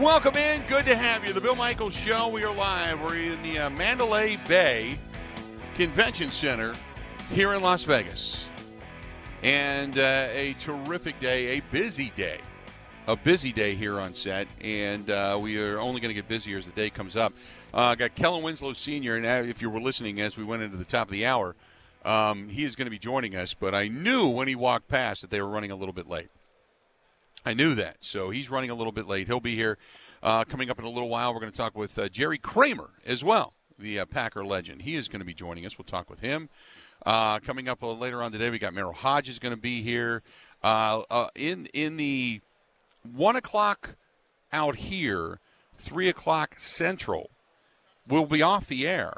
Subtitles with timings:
[0.00, 0.62] Welcome in.
[0.66, 1.34] Good to have you.
[1.34, 2.28] The Bill Michaels Show.
[2.28, 3.02] We are live.
[3.02, 4.96] We're in the uh, Mandalay Bay
[5.74, 6.72] Convention Center
[7.30, 8.46] here in Las Vegas.
[9.42, 12.40] And uh, a terrific day, a busy day.
[13.08, 14.48] A busy day here on set.
[14.62, 17.34] And uh, we are only going to get busier as the day comes up.
[17.74, 20.78] Uh, got Kellen Winslow Sr., and uh, if you were listening as we went into
[20.78, 21.54] the top of the hour,
[22.06, 23.52] um, he is going to be joining us.
[23.52, 26.30] But I knew when he walked past that they were running a little bit late.
[27.44, 27.98] I knew that.
[28.00, 29.26] So he's running a little bit late.
[29.26, 29.78] He'll be here
[30.22, 31.32] uh, coming up in a little while.
[31.32, 34.82] We're going to talk with uh, Jerry Kramer as well, the uh, Packer legend.
[34.82, 35.78] He is going to be joining us.
[35.78, 36.48] We'll talk with him.
[37.04, 40.22] Uh, coming up later on today, we got Merrill Hoge is going to be here.
[40.62, 42.42] Uh, uh, in in the
[43.02, 43.94] one o'clock
[44.52, 45.38] out here,
[45.74, 47.30] three o'clock central,
[48.06, 49.14] we'll be off the air,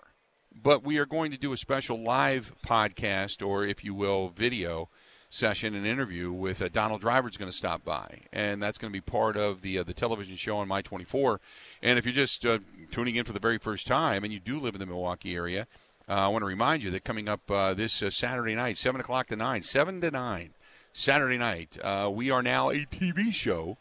[0.55, 4.89] but we are going to do a special live podcast, or if you will, video
[5.33, 8.97] session and interview with uh, Donald Driver's going to stop by, and that's going to
[8.97, 11.41] be part of the uh, the television show on My 24.
[11.83, 12.59] And if you're just uh,
[12.91, 15.67] tuning in for the very first time and you do live in the Milwaukee area,
[16.07, 19.01] uh, I want to remind you that coming up uh, this uh, Saturday night, seven
[19.01, 20.51] o'clock to nine, seven to nine,
[20.93, 21.79] Saturday night,
[22.11, 23.79] we are now a TV show,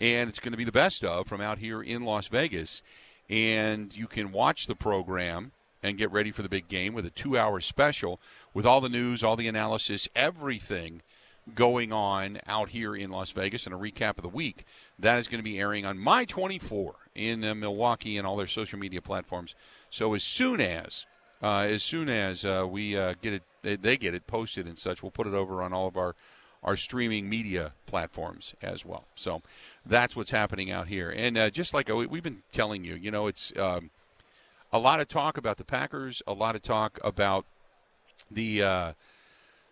[0.00, 2.80] and it's going to be the best of from out here in Las Vegas,
[3.28, 5.50] and you can watch the program
[5.82, 8.20] and get ready for the big game with a two hour special
[8.54, 11.02] with all the news, all the analysis, everything
[11.54, 14.64] going on out here in Las Vegas and a recap of the week.
[14.98, 18.46] That is going to be airing on My 24 in uh, Milwaukee and all their
[18.46, 19.54] social media platforms.
[19.90, 21.06] So as soon as
[21.42, 24.78] uh, as soon as uh, we uh, get it, they, they, get it posted and
[24.78, 26.14] such, we'll put it over on all of our
[26.62, 29.06] our streaming media platforms as well.
[29.16, 29.42] So
[29.84, 31.10] that's what's happening out here.
[31.10, 33.90] And uh, just like uh, we've been telling you, you know, it's um,
[34.72, 37.44] a lot of talk about the Packers, a lot of talk about
[38.30, 38.92] the uh,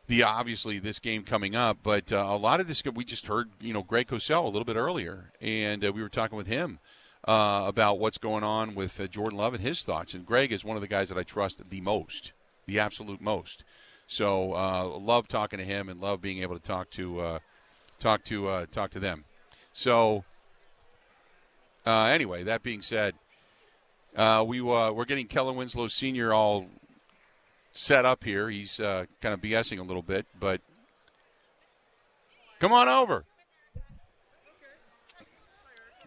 [0.06, 3.48] the obviously this game coming up, but uh, a lot of this we just heard
[3.60, 6.80] you know Greg Cosell a little bit earlier, and uh, we were talking with him
[7.26, 10.12] uh, about what's going on with uh, Jordan Love and his thoughts.
[10.12, 12.32] And Greg is one of the guys that I trust the most,
[12.66, 13.64] the absolute most.
[14.06, 17.38] So uh, love talking to him and love being able to talk to
[17.98, 19.24] talk to talk to them.
[19.72, 20.24] So
[21.86, 23.14] anyway, that being said.
[24.16, 26.32] Uh, we uh, we're getting Kellen Winslow Sr.
[26.32, 26.66] all
[27.72, 28.50] set up here.
[28.50, 30.60] He's uh, kind of BSing a little bit, but
[32.58, 33.24] come on over.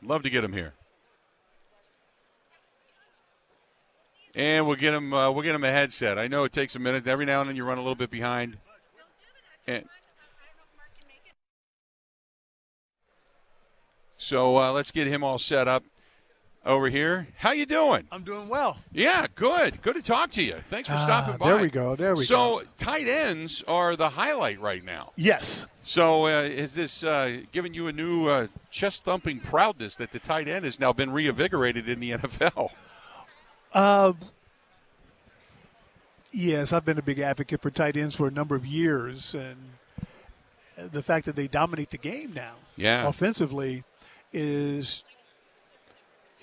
[0.01, 0.73] Love to get him here.
[4.35, 5.13] And we'll get him.
[5.13, 6.17] Uh, we'll get him a headset.
[6.17, 7.07] I know it takes a minute.
[7.07, 8.57] Every now and then you run a little bit behind.
[9.65, 9.85] And
[14.17, 15.83] so uh, let's get him all set up
[16.65, 17.27] over here.
[17.37, 18.07] How you doing?
[18.11, 18.77] I'm doing well.
[18.91, 19.81] Yeah, good.
[19.81, 20.57] Good to talk to you.
[20.65, 21.47] Thanks for ah, stopping by.
[21.47, 21.95] There we go.
[21.95, 22.59] There we so, go.
[22.59, 25.11] So tight ends are the highlight right now.
[25.15, 25.67] Yes.
[25.83, 30.19] So uh, is this uh, giving you a new uh, chest thumping proudness that the
[30.19, 32.69] tight end has now been reinvigorated in the NFL?
[33.73, 34.17] Um.
[36.35, 39.55] Yes, I've been a big advocate for tight ends for a number of years, and
[40.91, 43.83] the fact that they dominate the game now, yeah, offensively,
[44.31, 45.03] is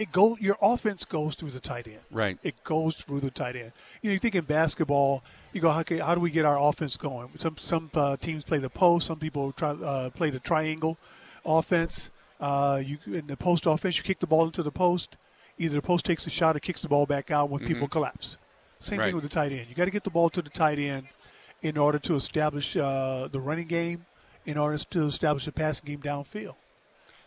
[0.01, 2.01] it go your offense goes through the tight end.
[2.11, 2.39] Right.
[2.43, 3.73] It goes through the tight end.
[4.01, 5.23] You know, you think in basketball,
[5.53, 7.29] you go, okay, how do we get our offense going?
[7.39, 9.07] Some some uh, teams play the post.
[9.07, 10.97] Some people try uh, play the triangle
[11.45, 12.09] offense.
[12.41, 15.17] Uh, you in the post offense, you kick the ball into the post.
[15.59, 17.69] Either the post takes a shot or kicks the ball back out when mm-hmm.
[17.69, 18.39] people collapse.
[18.81, 19.07] Same right.
[19.07, 19.67] thing with the tight end.
[19.69, 21.09] You got to get the ball to the tight end
[21.61, 24.07] in order to establish uh, the running game,
[24.47, 26.55] in order to establish the passing game downfield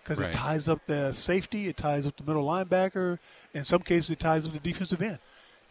[0.03, 0.30] because right.
[0.30, 3.19] it ties up the safety, it ties up the middle linebacker.
[3.53, 5.19] In some cases, it ties up the defensive end.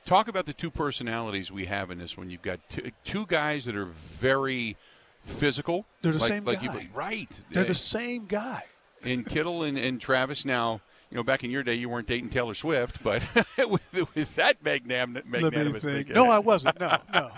[0.05, 2.31] Talk about the two personalities we have in this one.
[2.31, 4.77] You've got two, two guys that are very
[5.23, 5.87] physical.
[6.01, 6.81] They're the like, same like guy.
[6.81, 7.41] You, right.
[7.51, 8.65] They're the same guy.
[9.05, 10.81] And Kittle and, and Travis now
[11.13, 13.23] you know, back in your day, you weren't dating Taylor Swift, but
[13.59, 16.15] with, with, that magnanimous, magnanimous thinking.
[16.15, 16.81] No, I wasn't.
[16.81, 17.31] No, no.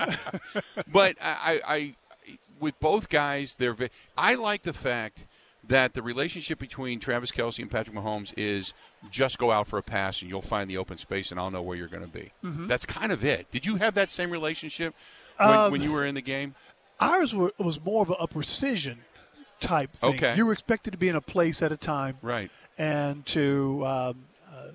[0.93, 1.97] but I, I,
[2.61, 3.76] with both guys, they're.
[4.17, 5.25] I like the fact
[5.69, 8.72] that the relationship between Travis Kelce and Patrick Mahomes is
[9.11, 11.62] just go out for a pass and you'll find the open space and I'll know
[11.62, 12.32] where you're going to be.
[12.43, 12.66] Mm-hmm.
[12.66, 13.50] That's kind of it.
[13.50, 14.94] Did you have that same relationship
[15.38, 16.55] when, um, when you were in the game?
[17.00, 18.99] Ours were, was more of a, precision
[19.61, 20.16] type thing.
[20.16, 20.37] Okay.
[20.37, 22.19] You were expected to be in a place at a time.
[22.22, 22.50] Right.
[22.76, 24.69] And to um, uh,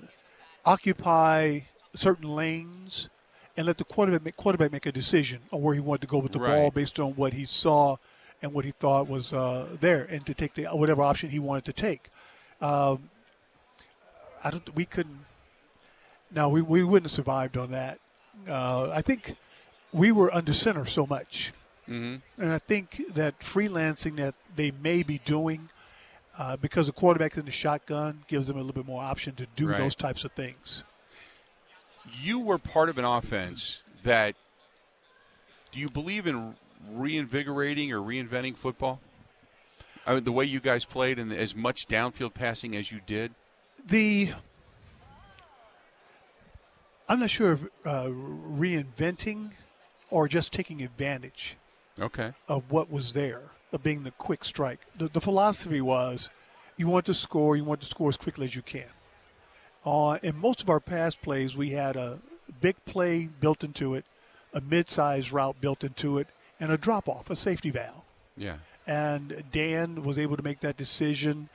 [0.65, 1.61] occupy
[1.93, 3.09] certain lanes
[3.57, 6.17] and let the quarterback make, quarterback make a decision on where he wanted to go
[6.17, 6.55] with the right.
[6.55, 7.97] ball based on what he saw–
[8.41, 11.65] and what he thought was uh, there, and to take the whatever option he wanted
[11.65, 12.09] to take.
[12.61, 13.09] Um,
[14.43, 14.75] I don't.
[14.75, 15.25] We couldn't.
[16.31, 17.99] No, we, we wouldn't have survived on that.
[18.47, 19.35] Uh, I think
[19.91, 21.53] we were under center so much,
[21.87, 22.17] mm-hmm.
[22.41, 25.69] and I think that freelancing that they may be doing
[26.37, 29.47] uh, because the quarterback in the shotgun gives them a little bit more option to
[29.55, 29.77] do Right.
[29.77, 30.83] those types of things.
[32.21, 34.35] You were part of an offense that.
[35.71, 36.55] Do you believe in
[36.91, 38.99] reinvigorating or reinventing football?
[40.05, 43.33] I mean, the way you guys played and as much downfield passing as you did.
[43.85, 44.31] The
[47.07, 49.51] I'm not sure if uh, reinventing
[50.09, 51.57] or just taking advantage
[51.99, 52.33] Okay.
[52.47, 53.41] of what was there,
[53.73, 54.79] of being the quick strike.
[54.95, 56.29] The, the philosophy was
[56.77, 58.85] you want to score, you want to score as quickly as you can.
[59.85, 62.19] Uh, in most of our pass plays, we had a
[62.61, 64.05] big play built into it,
[64.53, 66.27] a mid-sized route built into it,
[66.59, 68.03] and a drop-off, a safety valve.
[68.37, 68.57] Yeah.
[68.87, 71.49] And Dan was able to make that decision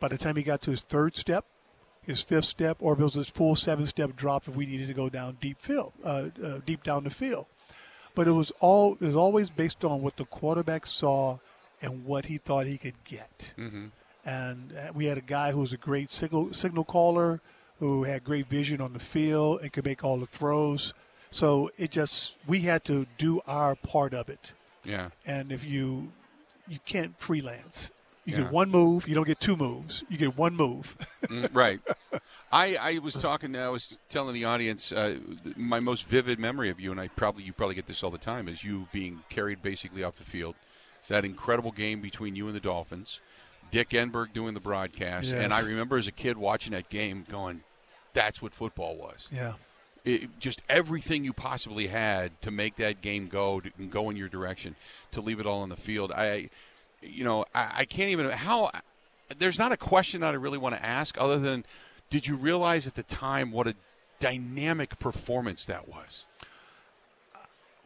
[0.00, 1.44] by the time he got to his third step,
[2.02, 4.94] his fifth step, or if it was his full seven-step drop if we needed to
[4.94, 7.46] go down deep field, uh, uh, deep down the field.
[8.14, 11.38] But it was all it was always based on what the quarterback saw
[11.82, 13.52] and what he thought he could get.
[13.58, 13.86] Mm-hmm.
[14.24, 17.40] And uh, we had a guy who was a great signal signal caller,
[17.78, 20.94] who had great vision on the field and could make all the throws.
[21.30, 24.52] So it just we had to do our part of it
[24.84, 25.10] Yeah.
[25.26, 26.12] and if you
[26.66, 27.90] you can't freelance
[28.24, 28.42] you Yeah.
[28.44, 30.96] get one move you don't get two moves you get one move
[31.28, 31.80] Mm, right.
[32.50, 33.54] I, I was talking.
[33.54, 35.18] I was telling the audience uh,
[35.56, 38.16] my most vivid memory of you, and I probably you probably get this all the
[38.16, 40.54] time, is you being carried basically off the field.
[41.08, 43.20] That incredible game between you and the Dolphins,
[43.70, 47.62] Dick Enberg doing the broadcast, and I remember as a kid watching that game, going,
[48.14, 49.54] "That's what football was." yeah
[50.04, 54.28] It, just everything you possibly had to make that game go to, go in your
[54.28, 54.76] direction,
[55.12, 56.12] to leave it all on the field.
[56.12, 56.50] I,
[57.02, 58.70] you know, I, I can't even how.
[59.38, 61.66] There's not a question that I really want to ask, other than,
[62.08, 63.74] did you realize at the time what a
[64.20, 66.24] dynamic performance that was?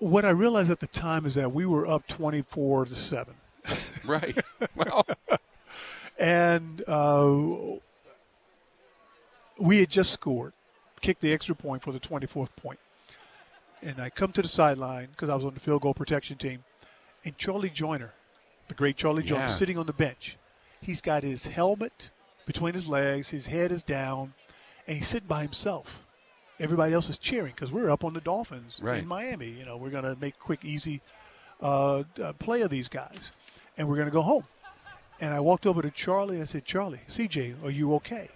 [0.03, 3.35] what i realized at the time is that we were up 24 to 7
[4.05, 4.37] Right.
[4.75, 5.06] well,
[6.19, 7.37] and uh,
[9.59, 10.53] we had just scored
[11.02, 12.50] kicked the extra point for the 24th point.
[12.56, 12.78] point
[13.82, 16.64] and i come to the sideline because i was on the field goal protection team
[17.25, 18.12] and charlie joiner
[18.69, 19.54] the great charlie joiner Yeah.
[19.54, 20.37] sitting on the bench
[20.81, 22.10] he's got his helmet
[22.46, 24.34] between his legs his head is down
[24.87, 26.02] and he's sitting by himself
[26.60, 28.99] everybody else is cheering because we're up on the dolphins Right.
[28.99, 31.00] in miami you know we're going to make quick easy
[31.60, 33.31] uh, uh, play of these guys
[33.76, 34.44] and we're going to go home
[35.20, 38.28] and I walked over to Charlie and I said, Charlie, CJ, are you okay?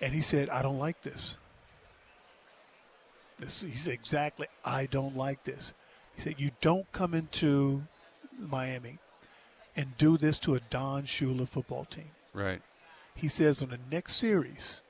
[0.00, 1.36] And he said, I don't like this.
[3.38, 5.74] This he said, exactly, I don't like this.
[6.14, 7.82] He said, you don't come into
[8.38, 8.98] Miami
[9.76, 12.10] and do this to a Don Shula football team.
[12.32, 12.62] right.
[13.14, 14.82] He says on the next series,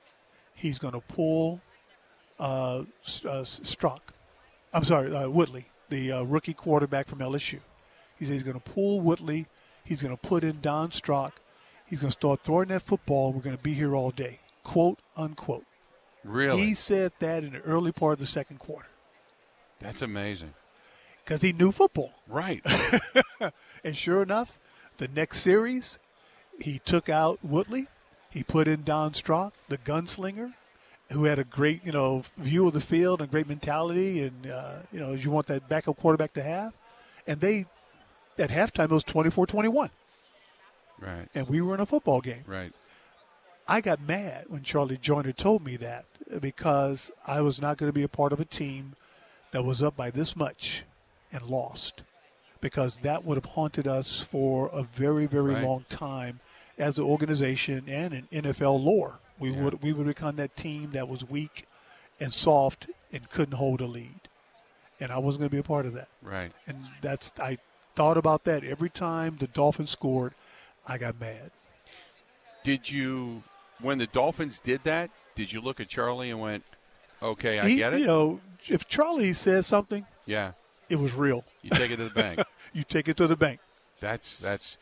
[0.52, 1.60] he's going to pull
[2.38, 2.82] uh,
[3.24, 3.44] uh.
[4.72, 7.60] I'm sorry, uh, Woodley, the uh, rookie quarterback from LSU.
[8.18, 9.46] He says he's going to pull Woodley.
[9.84, 11.40] He's going to put in Don Strock.
[11.86, 13.32] He's going to start throwing that football.
[13.32, 14.40] We're going to be here all day.
[14.64, 15.64] Quote, unquote.
[16.26, 16.66] Really?
[16.66, 18.88] He said that in the early part of the second quarter
[19.80, 20.54] That's amazing.
[21.24, 22.12] because he knew football.
[22.28, 22.64] Right.
[23.84, 24.58] And sure enough,
[24.96, 26.00] the next series,
[26.60, 27.86] he took out Woodley.
[28.30, 30.54] He put in Don Strock, the gunslinger,
[31.12, 34.78] who had a great, you know, view of the field and great mentality, and uh,
[34.90, 36.74] you know, you want that backup quarterback to have.
[37.28, 37.66] And they,
[38.38, 39.90] at halftime, it was 24-21,
[41.00, 41.28] right.
[41.32, 42.42] and we were in a football game.
[42.44, 42.72] Right.
[43.68, 46.06] I got mad when Charlie Joiner told me that
[46.40, 48.94] because I was not going to be a part of a team
[49.52, 50.84] that was up by this much
[51.32, 52.02] and lost
[52.60, 55.62] because that would have haunted us for a very, very Right.
[55.64, 56.40] long time
[56.78, 59.20] as an organization and in NFL lore.
[59.38, 59.62] We Yeah.
[59.62, 61.66] would we would become that team that was weak
[62.18, 64.20] and soft and couldn't hold a lead.
[64.98, 66.08] And I wasn't going to be a part of that.
[66.22, 66.52] Right.
[66.66, 67.58] And that's I
[67.94, 70.34] thought about that every time the Dolphins scored,
[70.86, 71.50] I got mad.
[72.64, 73.42] Did you,
[73.80, 76.64] when the Dolphins did that, did you look at Charlie and went,
[77.22, 78.00] "Okay, I He- get it"?
[78.00, 80.52] You know, if Charlie says something, yeah.
[80.88, 81.44] it was real.
[81.62, 82.40] You take it to the bank.
[82.72, 83.60] You take it to the bank.
[84.00, 84.76] That's that's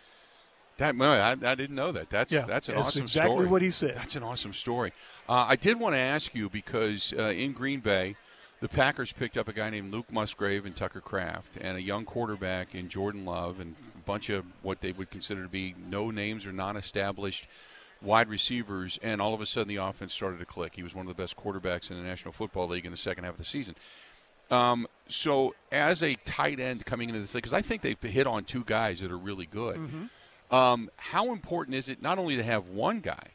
[0.78, 0.96] that.
[1.00, 2.10] I, I didn't know that.
[2.10, 3.46] That's Yeah, that's an that's awesome exactly story.
[3.46, 3.94] what he said.
[3.96, 4.92] That's an awesome story.
[5.28, 8.16] Uh, I did want to ask you because uh, in Green Bay,
[8.60, 12.04] the Packers picked up a guy named Luke Musgrave and Tucker Kraft, and a young
[12.04, 16.10] quarterback in Jordan Love, and a bunch of what they would consider to be no
[16.10, 17.46] names or non-established
[18.04, 18.98] wide receivers.
[19.02, 20.74] And all of a sudden, the offense started to click.
[20.76, 23.24] He was one of the best quarterbacks in the National Football League in the second
[23.24, 23.74] half of the season.
[24.50, 28.26] Um, so, as a tight end coming into this league, because I think they've hit
[28.26, 29.76] on two guys that are really good.
[30.50, 33.28] Um, how important is it not only to have one guy,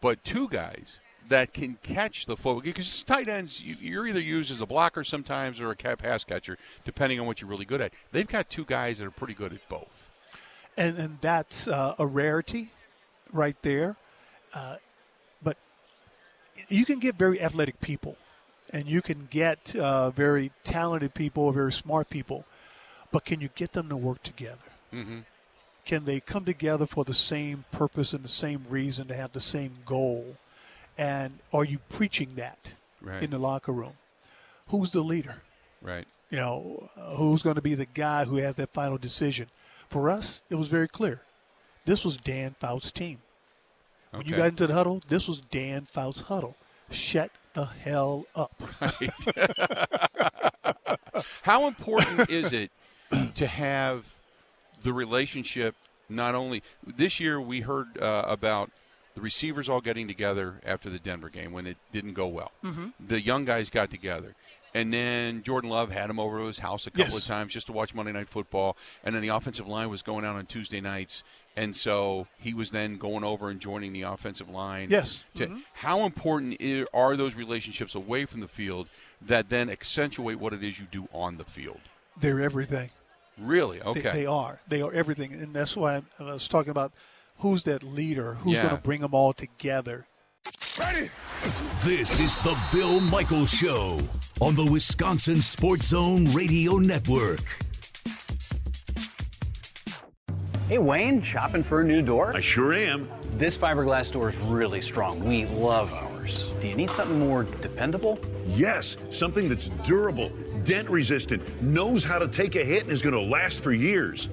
[0.00, 2.62] but two guys that can catch the football?
[2.62, 6.56] Because tight ends, you, you're either used as a blocker sometimes or a pass catcher,
[6.84, 7.92] depending on what you're really good at.
[8.10, 10.08] They've got two guys that are pretty good at both.
[10.76, 12.70] And and that's uh, a rarity
[13.32, 13.96] right there.
[14.54, 14.76] Uh,
[15.42, 15.56] but
[16.68, 18.16] you can get very athletic people,
[18.72, 22.44] and you can get uh, very talented people, very smart people.
[23.12, 24.58] But can you get them to work together?
[24.92, 25.20] Mm-hmm.
[25.84, 29.40] Can they come together for the same purpose and the same reason to have the
[29.40, 30.36] same goal?
[30.98, 33.22] And are you preaching that Right.
[33.22, 33.94] in the locker room?
[34.68, 35.36] Who's the leader?
[35.82, 36.06] right.
[36.30, 39.48] You know, who's going to be the guy who has that final decision?
[39.88, 41.22] For us, it was very clear.
[41.90, 43.18] This was Dan Fouts' team.
[44.12, 46.54] When you got into the huddle, this was Dan Fouts' huddle.
[46.88, 48.62] Shut the hell up.
[51.42, 52.70] How important is it
[53.34, 54.14] to have
[54.84, 55.74] the relationship?
[56.08, 58.70] Not only this year, we heard uh, about
[59.16, 62.52] the receivers all getting together after the Denver game when it didn't go well.
[62.62, 62.90] Mm-hmm.
[63.04, 64.36] The young guys got together.
[64.72, 67.18] And then Jordan Love had him over to his house a couple Yes.
[67.18, 68.76] of times just to watch Monday Night Football.
[69.02, 71.24] And then the offensive line was going out on Tuesday nights.
[71.60, 74.88] And so he was then going over and joining the offensive line.
[74.90, 75.24] Yes.
[75.34, 75.58] To, mm-hmm.
[75.74, 76.56] How important
[76.94, 78.88] are those relationships away from the field
[79.20, 81.80] that then accentuate what it is you do on the field?
[82.18, 82.88] They're everything.
[83.38, 83.78] Really?
[83.78, 84.10] They- Okay.
[84.12, 84.60] They, are.
[84.68, 85.34] They are everything.
[85.34, 86.92] And that's why I I was talking about
[87.40, 88.62] who's that leader, who's Yeah.
[88.62, 90.06] going to bring them all together.
[90.78, 91.10] Ready?
[91.84, 94.00] This is the Bill Michaels Show
[94.40, 97.42] on the Wisconsin Sports Zone Radio Network.
[100.70, 102.32] Hey Wayne, shopping for a new door?
[102.32, 103.08] I sure am.
[103.36, 105.18] This fiberglass door is really strong.
[105.18, 106.48] We love ours.
[106.60, 108.20] Do you need something more dependable?
[108.46, 110.30] Yes, something that's durable,
[110.64, 114.28] dent resistant, knows how to take a hit, and is going to last for years.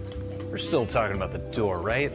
[0.51, 2.11] We're still talking about the door, right?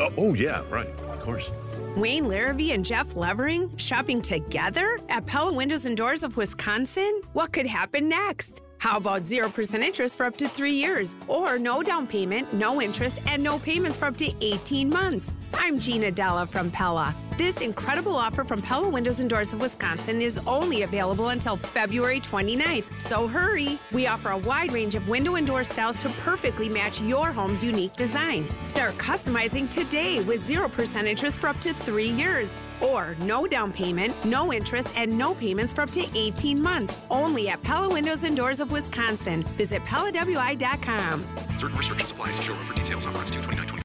[0.00, 1.52] Uh, oh, yeah, right, of course.
[1.94, 7.20] Wayne Larrivee and Jeff Levering shopping together at Pella Windows and Doors of Wisconsin?
[7.34, 8.62] What could happen next?
[8.80, 11.14] How about 0% interest for up to three years?
[11.28, 15.34] Or no down payment, no interest, and no payments for up to 18 months?
[15.52, 17.14] I'm Gina Della from Pella.
[17.40, 22.20] This incredible offer from Pella Windows and Doors of Wisconsin is only available until February
[22.20, 23.78] 29th, so hurry.
[23.92, 27.64] We offer a wide range of window and door styles to perfectly match your home's
[27.64, 28.46] unique design.
[28.62, 32.54] Start customizing today with 0% interest for up to three years.
[32.82, 36.94] Or no down payment, no interest, and no payments for up to 18 months.
[37.10, 39.44] Only at Pella Windows and Doors of Wisconsin.
[39.56, 41.24] Visit PellaWI.com.
[41.56, 42.32] Certain restrictions apply.
[42.32, 43.79] See showroom for details on RS 22920.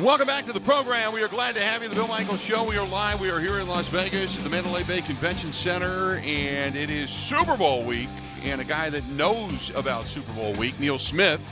[0.00, 1.12] Welcome back to the program.
[1.12, 1.88] We are glad to have you.
[1.88, 2.64] The Bill Michaels Show.
[2.64, 3.20] We are live.
[3.20, 7.10] We are here in Las Vegas at the Mandalay Bay Convention Center, and it is
[7.10, 8.08] Super Bowl week.
[8.42, 11.48] And a guy that knows about Super Bowl week, Neil Smith,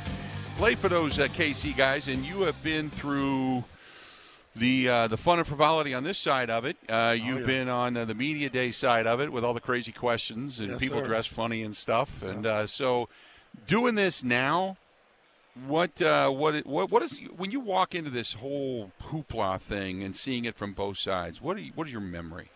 [0.56, 3.62] played for those uh, KC guys, and you have been through
[4.56, 6.76] the uh, the fun and frivolity on this side of it.
[6.88, 7.46] Uh, you've yeah.
[7.46, 10.70] been on uh, the media day side of it with all the crazy questions and
[10.70, 11.06] Yes, people sir.
[11.06, 12.24] dressed funny and stuff.
[12.24, 13.08] And uh, so,
[13.68, 14.78] doing this now,
[15.66, 20.16] what uh, what what what is when you walk into this whole hoopla thing and
[20.16, 21.40] seeing it from both sides?
[21.42, 22.48] What are you, what is your memory?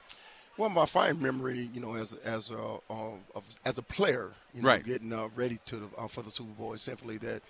[0.57, 4.69] Well, my fine memory, you know, as as a uh, as a player, you know,
[4.69, 4.85] Right.
[4.85, 7.43] getting uh, ready to the, uh, for the Super Bowl is simply that,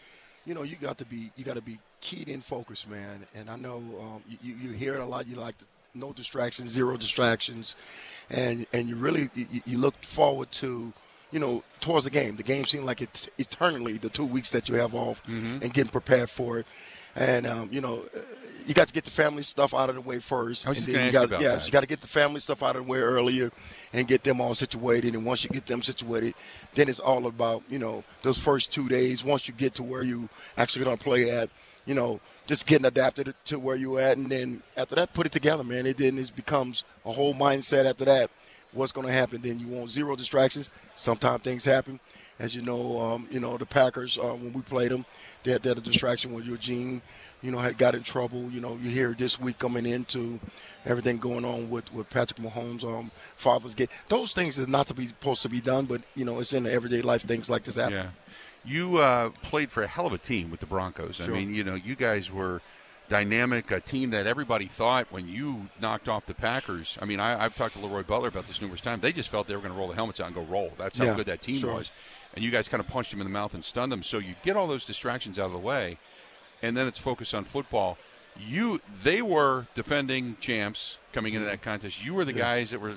[0.45, 3.26] you know, you got to be you got to be keyed in focused, man.
[3.33, 5.29] And I know um, you, you you hear it a lot.
[5.29, 5.55] You like
[5.95, 7.76] no distractions, zero distractions,
[8.29, 10.93] and and you really you, you look forward to.
[11.37, 14.71] You know, towards the game, the game seemed like it's eternally the two weeks that
[14.71, 15.21] you have off
[15.62, 16.66] and getting prepared for it.
[17.14, 18.05] And um, you know,
[18.66, 20.64] you got to get the family stuff out of the way first.
[20.66, 21.66] And then you got, yeah, that.
[21.66, 23.50] you got to get the family stuff out of the way earlier
[23.93, 25.14] and get them all situated.
[25.14, 26.35] And once you get them situated,
[26.75, 29.23] then it's all about you know those first two days.
[29.23, 31.50] Once you get to where you actually going to play at,
[31.85, 35.33] you know, just getting adapted to where you're at, and then after that, put it
[35.33, 35.85] together, man.
[35.85, 38.31] It then it becomes a whole mindset after that.
[38.76, 39.40] What's going to happen?
[39.42, 40.71] Then you want zero distractions.
[40.95, 41.99] Sometimes things happen,
[42.38, 43.00] as you know.
[43.00, 45.06] Um, you know the Packers uh, when we played them,
[45.42, 47.02] they had, they had a distraction with Eugene.
[47.42, 48.50] You know, had got in trouble.
[48.50, 50.40] You know, you hear this week coming into
[50.85, 53.90] everything going on with, with Patrick Mahomes, um, Father's Gate.
[54.09, 56.64] Those things are not to be supposed to be done, but you know, it's in
[56.64, 57.23] the everyday life.
[57.23, 57.95] Things like this happen.
[57.95, 58.09] Yeah,
[58.64, 61.21] you uh, played for a hell of a team with the Broncos.
[61.21, 62.61] I mean, you know, you guys were
[63.09, 66.99] dynamic, a team that everybody thought when you knocked off the Packers.
[67.01, 69.03] I mean, I, I've talked to Leroy Butler about this numerous times.
[69.03, 70.73] They just felt they were going to roll the helmets out and go roll.
[70.79, 71.75] That's how Yeah, good that team sure.
[71.75, 71.91] was.
[72.35, 74.03] And you guys kind of punched him in the mouth and stunned him.
[74.03, 75.99] So you get all those distractions out of the way,
[76.63, 77.97] and then it's focused on football.
[78.39, 82.05] You, they were defending champs coming into that contest.
[82.05, 82.39] You were the Yeah.
[82.41, 82.97] guys that were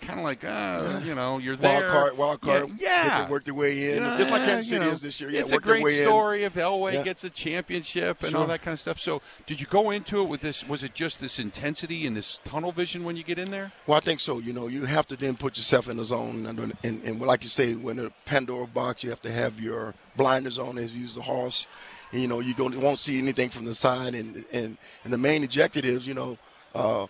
[0.00, 1.90] kind of like, uh, you know, you're Wild there.
[1.90, 2.70] card, wild card.
[2.78, 3.24] Yeah.
[3.26, 4.02] To work their way in.
[4.02, 5.30] Yeah, Just like Kansas you City know, is this year.
[5.30, 6.08] Yeah, it's a work their great way in.
[6.08, 7.02] story if Elway Yeah.
[7.02, 8.98] gets a championship and all that kind of stuff.
[8.98, 10.66] So, did you go into it with this?
[10.68, 13.72] Was it just this intensity and this tunnel vision when you get in there?
[13.86, 14.38] Well, I think so.
[14.38, 17.42] You know, you have to then put yourself in the zone, and, and, and like
[17.42, 21.02] you say, when the Pandora box, you have to have your blinders on as you
[21.02, 21.66] use the horse.
[22.12, 25.44] You know, you go, won't see anything from the side, and and and the main
[25.44, 26.38] objective is, you know,
[26.74, 27.06] uh,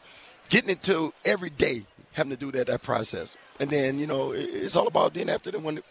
[0.50, 4.50] getting into every day, having to do that that process, and then you know, it-
[4.52, 5.82] it's all about then after that when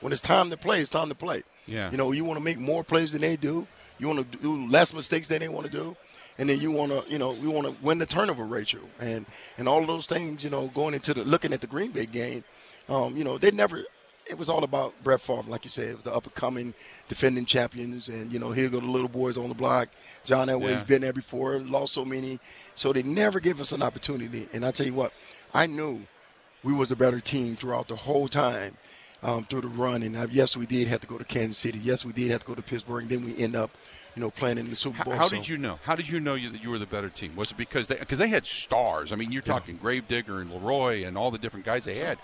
[0.00, 1.42] when it's time to play, it's time to play.
[1.66, 1.90] Yeah.
[1.90, 3.66] You know, you want to make more plays than they do.
[3.98, 5.96] You want to do less mistakes than they want to do.
[6.38, 9.24] And then you want to, you know, we want to win the turnover ratio and
[9.56, 10.44] and all of those things.
[10.44, 12.44] You know, going into the looking at the Green Bay game,
[12.88, 13.84] um, you know, they never.
[14.28, 16.74] It was all about Brett Favre, like you said, the up and coming
[17.08, 19.88] defending champions, and you know, here go the little boys on the block.
[20.24, 20.82] John Elway's Yeah.
[20.84, 22.40] been there before, lost so many,
[22.74, 24.48] so they never gave us an opportunity.
[24.52, 25.12] And I tell you what,
[25.54, 26.06] I knew
[26.64, 28.76] we was a better team throughout the whole time
[29.22, 30.02] um, through the run.
[30.02, 31.78] And uh, yes, we did have to go to Kansas City.
[31.78, 33.02] Yes, we did have to go to Pittsburgh.
[33.02, 33.70] And then we end up,
[34.14, 35.14] you know, playing in the Super Bowl.
[35.14, 35.78] how So- did you know?
[35.84, 37.36] How did you know you, that you were the better team?
[37.36, 39.12] Was it because they because they had stars?
[39.12, 42.18] I mean, you're talking Gravedigger and Leroy and all the different guys they had,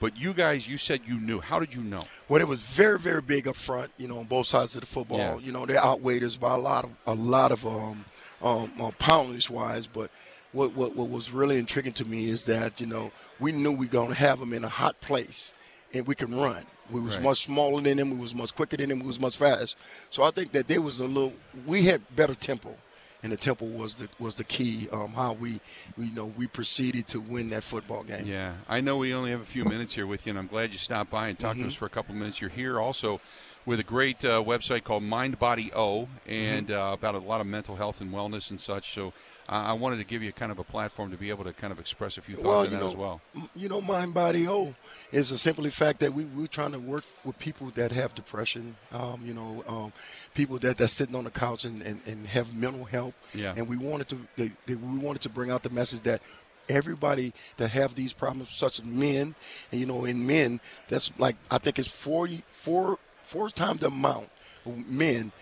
[0.00, 1.40] but you guys, you said you knew.
[1.40, 2.02] How did you know?
[2.28, 3.92] Well, it was very, very big up front.
[3.96, 5.18] You know, on both sides of the football.
[5.18, 5.38] Yeah.
[5.38, 8.04] You know, they outweighed us by a lot of a lot of um,
[8.42, 9.86] um, uh, poundage wise.
[9.86, 10.10] But
[10.52, 13.86] what, what what was really intriguing to me is that you know we knew we
[13.86, 15.52] were going to have them in a hot place,
[15.94, 16.64] and we can run.
[16.90, 17.24] We was Right.
[17.24, 18.10] much smaller than them.
[18.10, 19.00] We was much quicker than them.
[19.00, 19.76] We was much fast.
[20.10, 21.32] So I think that there was a little.
[21.66, 22.76] We had better tempo.
[23.22, 24.88] And the tempo was the was the key.
[24.92, 25.58] Um, how we,
[25.96, 28.24] we, you know, we proceeded to win that football game.
[28.26, 30.70] Yeah, I know we only have a few minutes here with you, and I'm glad
[30.70, 31.64] you stopped by and talked Mm-hmm.
[31.64, 32.40] to us for a couple of minutes.
[32.40, 33.20] You're here also
[33.64, 36.78] with a great uh, website called Mind Body O, and Mm-hmm.
[36.80, 38.92] uh, about a lot of mental health and wellness and such.
[38.94, 39.12] So
[39.48, 41.78] I wanted to give you kind of a platform to be able to kind of
[41.78, 43.20] express a few thoughts well, on that know, as well.
[43.54, 44.74] You know, Mind Body O
[45.12, 48.76] is a simply fact that we we're trying to work with people that have depression.
[48.92, 49.92] Um, you know, um,
[50.34, 53.14] people that that's sitting on the couch and, and, and have mental health.
[53.34, 53.54] Yeah.
[53.56, 56.22] And we wanted to they, they, we wanted to bring out the message that
[56.68, 59.34] everybody that have these problems, such as men,
[59.70, 63.88] and you know, in men, that's like I think it's 40, four four times the
[63.88, 64.28] amount
[64.64, 65.32] of men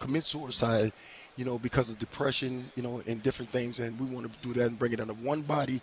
[0.00, 0.92] commit suicide
[1.36, 3.80] you know, because of depression, you know, and different things.
[3.80, 5.80] And we want to do that and bring it under one body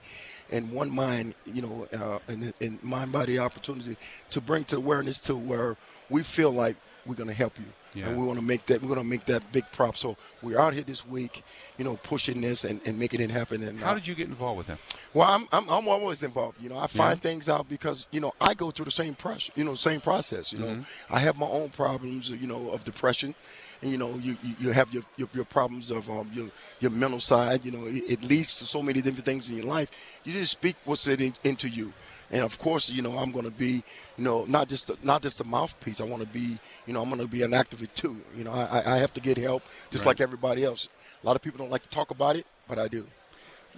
[0.51, 3.97] and one mind, you know, uh, and, and mind body opportunity
[4.29, 5.75] to bring to awareness to where
[6.11, 6.75] we feel like
[7.07, 7.65] we're going to help you.
[7.93, 8.09] Yeah.
[8.09, 9.97] And we want to make that, we're going to make that big prop.
[9.97, 11.43] So we're out here this week,
[11.79, 13.63] you know, pushing this and, and making it happen.
[13.63, 14.77] And How uh, did you get involved with them?
[15.13, 16.61] well, I'm, I'm, I'm always involved.
[16.61, 19.53] You know, I find things out because, you know, I go through the same pressure,
[19.55, 20.53] you know, same process.
[20.53, 21.15] You know, Mm-hmm.
[21.15, 23.33] I have my own problems, you know, of depression.
[23.81, 26.91] And, you know, you, you, you have your, your, your problems of um, your, your
[26.91, 27.63] mental side.
[27.63, 29.91] You know, it, it leads to so many different things in your life.
[30.23, 31.93] You just speak what's it in, into you.
[32.31, 33.83] And of course, you know, I'm going to be,
[34.17, 36.01] you know, not just a, not just a mouthpiece.
[36.01, 38.19] I want to be, you know, I'm going to be an activist too.
[38.35, 40.09] You know, I, I- have to get help just Right.
[40.11, 40.89] like everybody else.
[41.23, 43.05] A lot of people don't like to talk about it, but I do.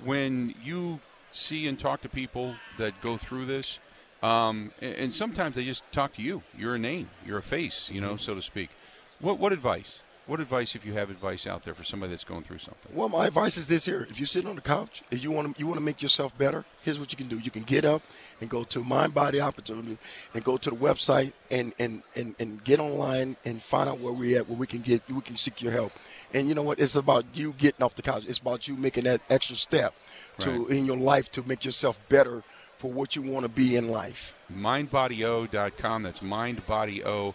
[0.03, 0.99] when you
[1.31, 3.79] see and talk to people that go through this,
[4.23, 6.41] um, and, and sometimes they just talk to you.
[6.57, 7.09] You're a name.
[7.25, 7.89] You're a face.
[7.91, 8.69] You know, so to speak.
[9.19, 10.01] What what advice?
[10.27, 12.95] What advice, if you have advice out there for somebody that's going through something?
[12.95, 15.55] Well, my advice is this here: if you're sitting on the couch, if you want
[15.55, 16.65] to, you want to make yourself better.
[16.83, 18.03] Here's what you can do: you can get up
[18.39, 19.97] and go to Mind Body Opportunity,
[20.35, 24.13] and go to the website and and and, and get online and find out where
[24.13, 25.93] we're at, where we can get, we can seek your help.
[26.31, 26.79] And you know what?
[26.79, 28.25] It's about you getting off the couch.
[28.27, 29.95] It's about you making that extra step
[30.41, 30.77] to Right.
[30.77, 32.43] in your life to make yourself better
[32.77, 34.35] for what you want to be in life.
[34.55, 36.03] mindbodyo.com.
[36.03, 37.33] That's mindbodyo.com.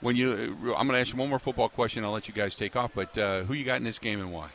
[0.00, 2.04] When you, I'm going to ask you one more football question.
[2.04, 2.92] I'll let you guys take off.
[2.94, 4.48] But uh, who you got in this game and why?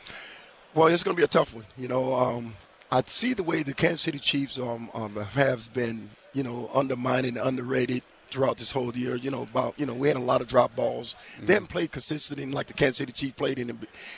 [0.74, 1.66] Well, it's going to be a tough one.
[1.76, 2.54] You know, um,
[2.90, 7.26] I see the way the Kansas City Chiefs um, um, have been, you know, undermined
[7.26, 9.16] and underrated throughout this whole year.
[9.16, 11.16] You know, about you know we had a lot of drop balls.
[11.40, 13.76] They haven't played consistently like the Kansas City Chiefs played in the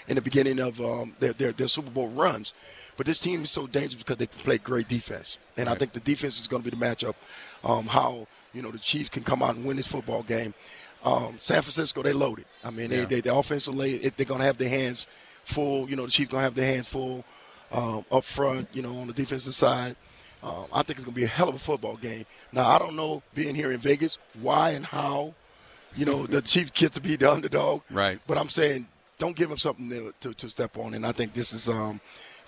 [0.08, 2.54] in the beginning of um, their, their their Super Bowl runs.
[2.96, 6.00] But this team is so dangerous because they play great defense, and I think the
[6.00, 7.14] defense is going to be the matchup.
[7.62, 10.54] Um, how you know the Chiefs can come out and win this football game.
[11.04, 12.46] Um, San Francisco, they loaded.
[12.64, 13.04] I mean, they, Yeah.
[13.04, 15.06] they the offensive lane, it, they're going to have their hands
[15.44, 15.88] full.
[15.88, 17.24] You know, the Chiefs going to have their hands full
[17.70, 18.68] um, up front.
[18.72, 19.96] You know, on the defensive side.
[20.42, 22.24] Um, I think it's going to be a hell of a football game.
[22.52, 25.34] Now, I don't know being here in Vegas why and how,
[25.96, 27.82] you know, the Chiefs get to be the underdog.
[27.90, 28.20] Right.
[28.26, 28.86] But I'm saying
[29.18, 32.00] don't give them something to, to, to step on, and I think this is um,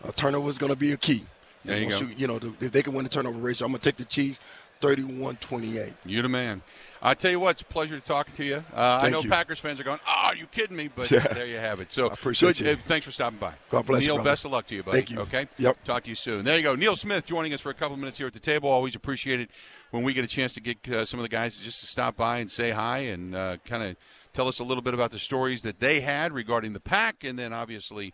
[0.04, 1.24] a turnover is going to be a key.
[1.64, 2.08] There you once go.
[2.16, 4.04] You know, the, if they can win the turnover ratio, I'm going to take the
[4.04, 4.38] Chiefs
[4.80, 5.92] 31-28.
[6.04, 6.62] You the man.
[7.02, 8.62] I tell you what, it's a pleasure to talk to you.
[8.74, 9.30] Uh, I know you.
[9.30, 11.20] Packers fans are going, "Oh, are you kidding me?" But Yeah.
[11.28, 11.90] there you have it.
[11.92, 12.72] So I appreciate good- you.
[12.72, 13.54] uh, thanks for stopping by.
[13.70, 14.98] God bless you, Neil, best of luck to you, buddy.
[14.98, 15.20] Thank you.
[15.20, 15.48] Okay.
[15.58, 15.84] Yep.
[15.84, 16.44] Talk to you soon.
[16.44, 16.74] There you go.
[16.74, 18.68] Neil Smith joining us for a couple minutes here at the table.
[18.68, 19.50] Always appreciate it
[19.90, 22.16] when we get a chance to get uh, some of the guys just to stop
[22.16, 23.96] by and say hi and uh, kind of
[24.34, 27.38] tell us a little bit about the stories that they had regarding the pack, and
[27.38, 28.12] then obviously.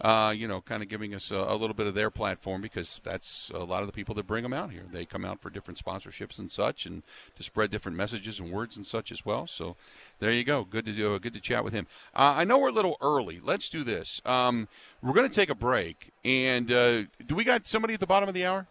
[0.00, 3.00] Uh, you know, kind of giving us a, a little bit of their platform because
[3.02, 4.84] that's a lot of the people that bring them out here.
[4.92, 7.02] They come out for different sponsorships and such, and
[7.36, 9.48] to spread different messages and words and such as well.
[9.48, 9.74] So,
[10.20, 10.64] there you go.
[10.64, 11.14] Good to do.
[11.14, 11.88] Uh, good to chat with him.
[12.14, 13.40] Uh, I know we're a little early.
[13.42, 14.22] Let's do this.
[14.24, 14.68] Um,
[15.02, 18.28] we're going to take a break, and uh, do we got somebody at the bottom
[18.28, 18.68] of the hour?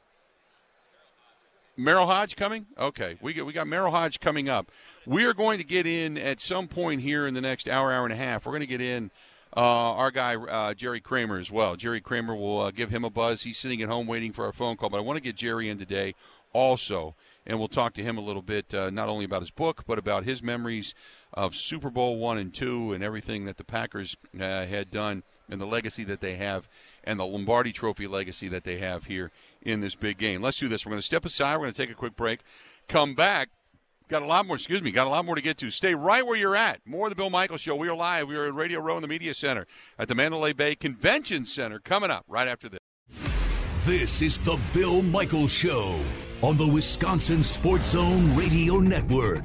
[1.77, 2.65] Merrill Hoge coming?
[2.77, 4.71] Okay, we got we got Merrill Hoge coming up.
[5.05, 8.03] We are going to get in at some point here in the next hour, hour
[8.03, 8.45] and a half.
[8.45, 9.11] We're going to get in
[9.55, 11.75] uh, our guy uh, Jerry Kramer as well.
[11.75, 13.43] Jerry Kramer will uh, give him a buzz.
[13.43, 15.69] He's sitting at home waiting for our phone call, but I want to get Jerry
[15.69, 16.15] in today
[16.53, 19.83] also, and we'll talk to him a little bit, uh, not only about his book,
[19.85, 20.93] but about his memories
[21.33, 25.61] of Super Bowl one and two and everything that the Packers uh, had done and
[25.61, 26.67] the legacy that they have
[27.03, 29.31] and the Lombardi Trophy legacy that they have here
[29.61, 30.41] in this big game.
[30.41, 30.85] Let's do this.
[30.85, 31.55] We're going to step aside.
[31.55, 32.41] We're going to take a quick break.
[32.87, 33.49] Come back.
[34.09, 35.69] Got a lot more, excuse me, got a lot more to get to.
[35.69, 36.79] Stay right where you're at.
[36.85, 37.75] More of the Bill Michaels Show.
[37.75, 38.29] We are live.
[38.29, 39.67] We are in Radio Row in the Media Center
[39.99, 42.79] at the Mandalay Bay Convention Center coming up right after this.
[43.85, 45.99] This is the Bill Michaels Show
[46.41, 49.43] on the Wisconsin Sports Zone Radio Network.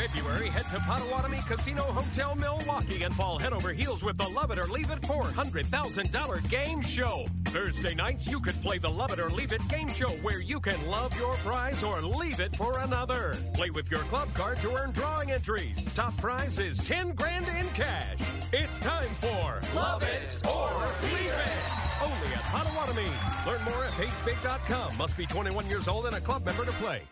[0.00, 4.50] February, head to Potawatomi Casino Hotel Milwaukee and fall head over heels with the Love
[4.50, 7.26] It or Leave It $400,000 game show.
[7.44, 10.58] Thursday nights, you could play the Love It or Leave It game show where you
[10.58, 13.36] can love your prize or leave it for another.
[13.52, 15.92] Play with your club card to earn drawing entries.
[15.92, 18.20] Top prize is 10 grand in cash.
[18.54, 20.70] It's time for Love It or
[21.12, 22.02] Leave It.
[22.02, 23.10] Only at Potawatomi.
[23.46, 24.96] Learn more at paysbig.com.
[24.96, 27.02] Must be 21 years old and a club member to play.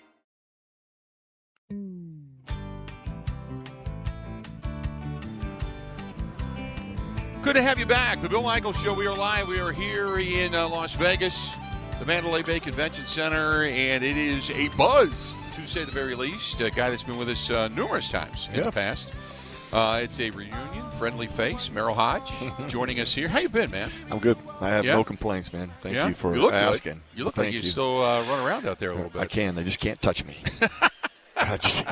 [7.42, 8.20] Good to have you back.
[8.20, 8.92] The Bill Michaels Show.
[8.92, 9.48] We are live.
[9.48, 11.50] We are here in uh, Las Vegas,
[11.98, 16.60] the Mandalay Bay Convention Center, and it is a buzz, to say the very least.
[16.60, 19.08] A guy that's been with us uh, numerous times in the past.
[19.72, 21.70] Uh, it's a reunion, friendly face.
[21.70, 22.30] Merrill Hoge
[22.68, 23.28] joining us here.
[23.28, 23.90] How you been, man?
[24.10, 24.36] I'm good.
[24.60, 24.94] I have Yeah?
[24.96, 25.70] no complaints, man.
[25.80, 26.08] Thank Yeah?
[26.08, 26.62] you for You look good.
[26.62, 27.00] asking.
[27.14, 29.20] You look Thank like you, still uh, run around out there a little bit.
[29.22, 29.54] I can.
[29.54, 30.36] They just can't touch me.
[31.40, 31.84] I just,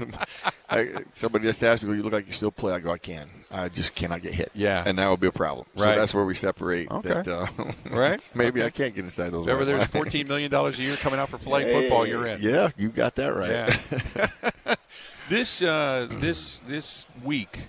[0.69, 2.99] I, somebody just asked me, well, "You look like you still play." I go, "I
[2.99, 3.29] can.
[3.51, 4.83] I just cannot get hit." Yeah.
[4.85, 5.67] and that would be a problem.
[5.77, 5.95] Right.
[5.95, 6.91] So that's where we separate.
[6.91, 7.09] Okay.
[7.09, 7.47] That, uh,
[7.91, 8.21] Right.
[8.35, 8.67] Maybe Okay.
[8.67, 9.47] I can't get inside those.
[9.49, 12.43] Ever there's fourteen million dollars a year coming out for flag Hey, football, you're in.
[12.43, 13.51] Yeah, you got that right.
[14.17, 14.75] Yeah.
[15.29, 17.69] this uh, this this week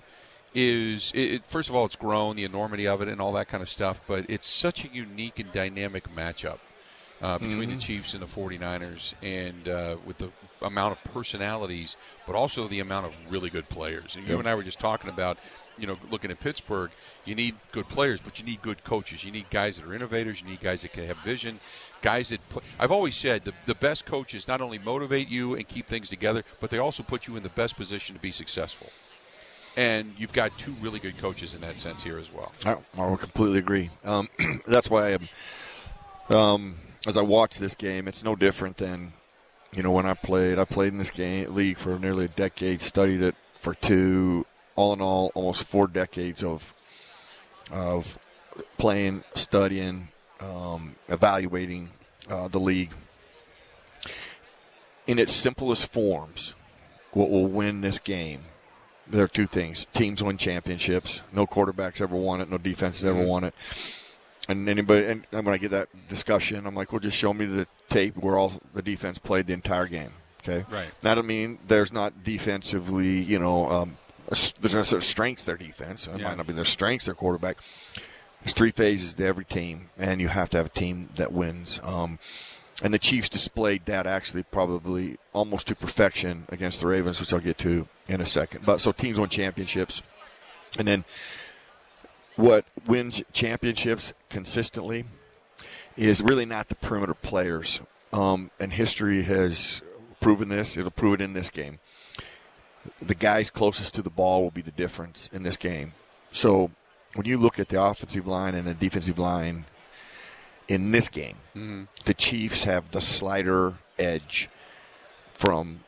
[0.54, 3.62] is it, first of all it's grown the enormity of it and all that kind
[3.62, 6.58] of stuff, but it's such a unique and dynamic matchup
[7.20, 7.74] uh, between Mhm.
[7.76, 10.30] the Chiefs and the 49ers, and uh, with the
[10.62, 14.14] amount of personalities, but also the amount of really good players.
[14.16, 15.38] And you and I were just talking about.
[15.80, 16.90] You know, looking at Pittsburgh,
[17.24, 19.22] you need good players, but you need good coaches.
[19.22, 20.40] You need guys that are innovators.
[20.40, 21.60] You need guys that can have vision.
[22.02, 22.64] Guys that put.
[22.80, 26.42] I've always said the, the best coaches not only motivate you and keep things together,
[26.58, 28.90] but they also put you in the best position to be successful.
[29.76, 32.50] And you've got two really good coaches in that sense here as well.
[32.66, 33.90] I, I would completely agree.
[34.02, 34.28] Um,
[34.66, 36.36] that's why I am.
[36.36, 39.12] Um, as I watch this game, it's no different than,
[39.72, 40.58] you know, when I played.
[40.58, 44.46] I played in this game league for nearly a decade, studied it for two.
[44.76, 46.72] All in all, almost four decades of
[47.70, 48.18] of
[48.78, 50.08] playing, studying,
[50.40, 51.90] um, evaluating
[52.28, 52.92] uh, the league.
[55.06, 56.54] In its simplest forms,
[57.12, 58.42] what will win this game
[59.10, 59.86] there are two things.
[59.94, 61.22] Teams win championships.
[61.32, 62.50] No quarterbacks ever won it.
[62.50, 63.26] No defenses ever Mhm.
[63.26, 63.54] won it.
[64.48, 67.66] And anybody, and when I get that discussion, I'm like, well, just show me the
[67.90, 70.12] tape where all the defense played the entire game.
[70.40, 70.64] Okay.
[70.70, 70.88] Right.
[71.02, 75.56] That don't mean there's not defensively, you know, um, there's no sort of strengths their
[75.58, 76.06] defense.
[76.06, 76.28] It Yeah.
[76.28, 77.58] might not be their strengths their quarterback.
[78.42, 81.80] There's three phases to every team, and you have to have a team that wins.
[81.82, 82.18] Um,
[82.82, 87.40] and the Chiefs displayed that actually probably almost to perfection against the Ravens, which I'll
[87.40, 88.64] get to in a second.
[88.64, 90.02] But so teams win championships,
[90.78, 91.04] and then
[92.38, 95.04] what wins championships consistently
[95.96, 97.80] is really not the perimeter players.
[98.12, 99.82] Um, and history has
[100.20, 100.76] proven this.
[100.76, 101.80] It'll prove it in this game.
[103.02, 105.94] The guys closest to the ball will be the difference in this game.
[106.30, 106.70] So
[107.14, 109.64] when you look at the offensive line and the defensive line
[110.68, 111.88] in this game, Mhm.
[112.04, 114.48] the Chiefs have the slider edge
[115.34, 115.80] from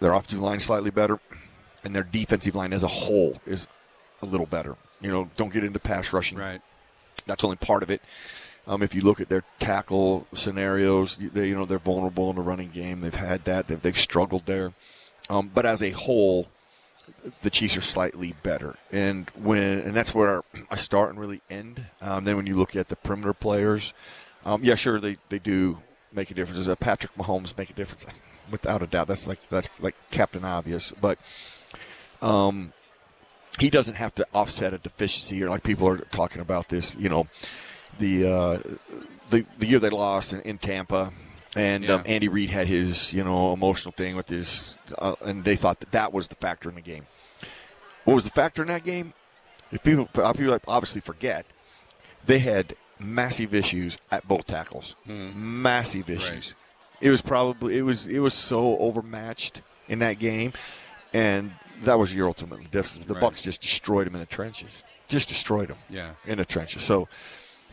[0.00, 1.20] their offensive line slightly better,
[1.84, 3.66] and their defensive line as a whole is
[4.22, 4.76] a little better.
[5.00, 6.38] You know, don't get into pass rushing.
[6.38, 6.60] Right.
[7.26, 8.02] That's only part of it.
[8.66, 12.42] Um, if you look at their tackle scenarios, they, you know they're vulnerable in the
[12.42, 13.00] running game.
[13.00, 13.66] They've had that.
[13.66, 14.72] They've, they've struggled there.
[15.30, 16.48] Um, but as a whole,
[17.40, 21.86] the Chiefs are slightly better, and when and that's where I start and really end.
[22.02, 23.94] Um, then when you look at the perimeter players,
[24.44, 25.78] um, yeah, sure they, they do
[26.12, 26.58] make a difference.
[26.58, 28.06] Does uh, Patrick Mahomes make a difference?
[28.50, 31.18] Without a doubt, that's like that's like Captain Obvious, but
[32.22, 32.72] um,
[33.58, 36.94] he doesn't have to offset a deficiency or like people are talking about this.
[36.98, 37.28] You know,
[37.98, 38.58] the uh,
[39.30, 41.12] the, the year they lost in, in Tampa.
[41.56, 41.94] And Yeah.
[41.94, 45.80] um, Andy Reid had his, you know, emotional thing with his, uh, and they thought
[45.80, 47.06] that that was the factor in the game.
[48.04, 49.12] What was the factor in that game?
[49.72, 51.46] If people, people obviously forget,
[52.24, 54.94] they had massive issues at both tackles.
[55.06, 56.54] Massive issues.
[57.00, 60.52] It was probably it was it was so overmatched in that game,
[61.12, 61.52] and
[61.84, 63.06] that was your ultimate difference.
[63.06, 63.20] The Right.
[63.20, 64.82] Bucks just destroyed them in the trenches.
[65.08, 65.78] Just destroyed them.
[65.88, 66.12] Yeah.
[66.26, 66.82] in the trenches.
[66.84, 67.08] So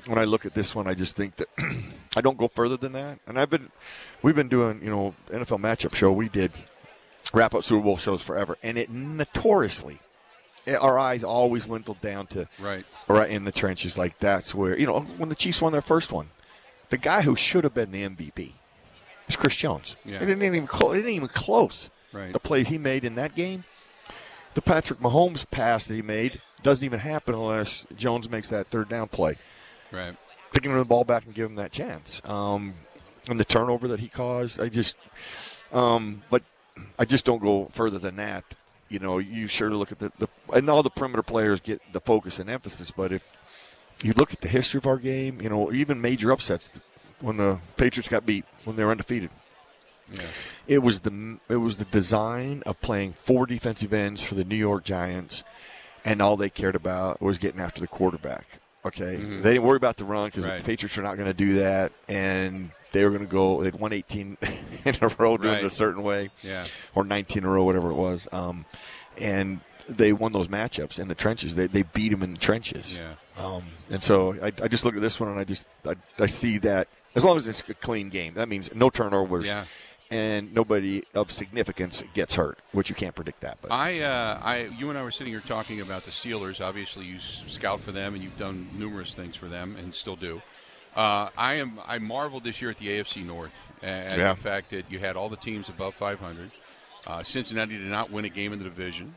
[0.06, 1.48] when I look at this one, I just think that
[2.16, 3.20] I don't go further than that.
[3.28, 3.70] And I've been,
[4.22, 6.12] we've been doing, you know, NFL matchup show.
[6.12, 6.52] We did
[7.34, 10.00] wrap up Super Bowl shows forever, and it notoriously,
[10.66, 12.86] it- our eyes always dwindled down to Right.
[13.08, 13.98] right in the trenches.
[13.98, 16.30] Like that's where you know when the Chiefs won their first one,
[16.90, 18.52] the guy who should have been the MVP
[19.28, 19.96] was Chris Jones.
[20.06, 20.18] Yeah.
[20.18, 21.90] It didn't even clo- it didn't even close.
[22.14, 22.32] Right.
[22.32, 23.66] The plays he made in that game,
[24.56, 28.90] the Patrick Mahomes pass that he made doesn't even happen unless Jones makes that third
[28.90, 29.38] down play
[29.92, 30.16] Right.
[30.52, 32.22] picking him the ball back and give him that chance.
[32.26, 32.74] Um,
[33.30, 34.98] and the turnover that he caused, I just,
[35.72, 36.42] um, but
[36.98, 38.44] I just don't go further than that.
[38.90, 41.82] You know, you sure to look at the, the and all the perimeter players get
[41.92, 43.24] the focus and emphasis, but if
[44.04, 46.70] you look at the history of our game, you know, even major upsets
[47.20, 49.30] when the Patriots got beat when they were undefeated.
[50.14, 50.26] Yeah.
[50.68, 54.56] It was the it was the design of playing four defensive ends for the New
[54.56, 55.44] York Giants,
[56.04, 58.60] and all they cared about was getting after the quarterback.
[58.86, 59.42] Okay, Mhm.
[59.42, 60.60] they didn't worry about the run because Right.
[60.60, 63.64] the Patriots were not going to do that, and they were going to go.
[63.64, 64.38] They'd won 18
[64.86, 65.64] in a row doing it Right.
[65.66, 66.66] a certain way, Yeah.
[66.94, 68.28] or 19 in a row, whatever it was.
[68.32, 68.66] Um,
[69.18, 71.56] and they won those matchups in the trenches.
[71.56, 73.00] They they beat them in the trenches.
[73.00, 73.14] Yeah.
[73.44, 76.26] Um, and so I, I just look at this one and I just I, I
[76.28, 79.66] see that as long as it's a clean game, that means no turnovers Yeah.
[80.12, 83.58] And nobody of significance gets hurt, which you can't predict that.
[83.62, 86.62] But I, uh, I, you and I were sitting here talking about the Steelers.
[86.62, 90.42] Obviously, you scout for them, and you've done numerous things for them, and still do.
[90.96, 91.80] Uh, I am.
[91.86, 94.34] I marveled this year at the AFC North at Yeah.
[94.34, 96.52] the fact that you had all the teams above 500.
[97.06, 99.14] Uh, Cincinnati did not win a game in the division,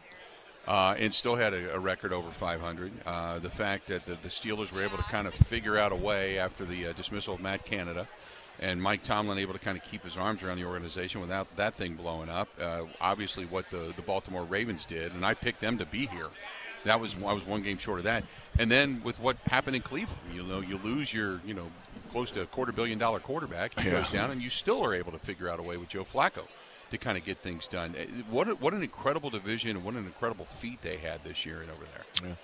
[0.66, 2.92] uh, and still had a, a record over 500.
[3.06, 5.96] Uh, the fact that the, the Steelers were able to kind of figure out a
[5.96, 8.08] way after the uh, dismissal of Matt Canada,
[8.60, 11.74] and Mike Tomlin able to kind of keep his arms around the organization without that
[11.74, 12.48] thing blowing up.
[12.60, 16.28] Uh, obviously, what the, the Baltimore Ravens did, and I picked them to be here.
[16.84, 18.24] That was I was one game short of that.
[18.58, 21.66] And then with what happened in Cleveland, you know, you lose your you know
[22.10, 23.78] close to a quarter billion dollar quarterback.
[23.78, 24.00] He Yeah.
[24.02, 26.44] goes down, and you still are able to figure out a way with Joe Flacco
[26.90, 27.94] to kind of get things done.
[27.98, 31.44] Eh, What a, what an incredible division and what an incredible feat they had this
[31.44, 32.30] year and over there.
[32.30, 32.34] Yeah.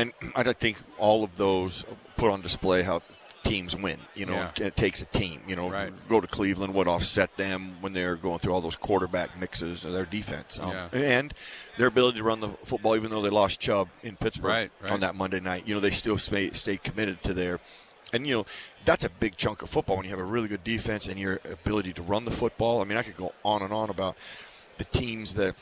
[0.00, 1.84] And I think all of those
[2.16, 3.00] put on display how
[3.44, 3.98] teams win.
[4.14, 4.66] You know, Yeah.
[4.66, 5.42] it takes a team.
[5.46, 5.92] You know, Right.
[6.08, 9.92] go to Cleveland, what offset them when they're going through all those quarterback mixes of
[9.92, 10.88] their defense, um, Yeah.
[10.92, 11.32] and
[11.78, 14.92] their ability to run the football, even though they lost Chubb in Pittsburgh Right, right.
[14.92, 15.64] on that Monday night.
[15.66, 17.60] You know, they still stay, stayed committed to their.
[18.12, 18.46] And you know
[18.86, 21.40] that's a big chunk of football when you have a really good defense and your
[21.44, 22.80] ability to run the football.
[22.80, 24.16] I mean, I could go on and on about
[24.78, 25.54] the teams that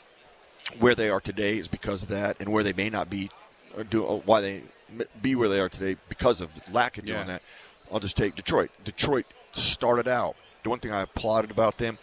[0.79, 3.29] where they are today is because of that, and where they may not be,
[3.75, 4.63] or do or why they
[5.21, 7.25] be where they are today because of lack of doing Yeah.
[7.25, 7.41] that.
[7.91, 8.71] I'll just take Detroit.
[8.83, 10.35] Detroit started out.
[10.63, 11.97] The one thing I applauded about them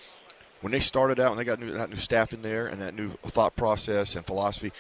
[0.61, 2.95] when they started out and they got new, that new staff in there and that
[2.95, 4.73] new thought process and philosophy,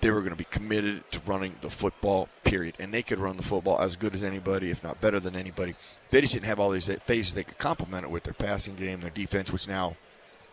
[0.00, 2.28] they were going to be committed to running the football.
[2.44, 5.34] Period, and they could run the football as good as anybody, if not better than
[5.34, 5.74] anybody.
[6.10, 9.00] They just didn't have all these phases they could complement it with their passing game,
[9.00, 9.96] their defense, which now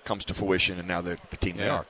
[0.06, 1.86] comes to fruition, and now they're the team they are.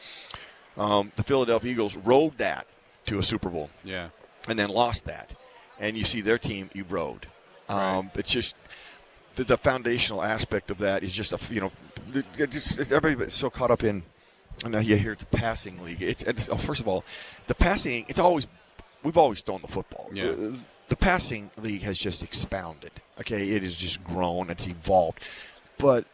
[0.77, 2.65] Um, the Philadelphia Eagles rode that
[3.05, 4.09] to a Super Bowl Yeah.
[4.47, 5.31] and then lost that.
[5.79, 7.27] And you see their team erode.
[7.69, 7.77] Um,
[8.07, 8.17] Right.
[8.17, 8.55] It's just
[9.35, 11.71] the, the foundational aspect of that is just a you know,
[12.49, 14.03] just everybody's so caught up in.
[14.63, 16.01] And now you hear it's a passing league.
[16.01, 17.05] It's, it's oh, first of all,
[17.47, 18.05] the passing.
[18.09, 18.47] It's always
[19.03, 20.09] we've always thrown the football.
[20.13, 20.31] Yeah.
[20.31, 20.51] Uh,
[20.89, 22.91] The passing league has just expounded.
[23.19, 24.49] Okay, it has just grown.
[24.49, 25.19] It's evolved.
[25.77, 26.05] But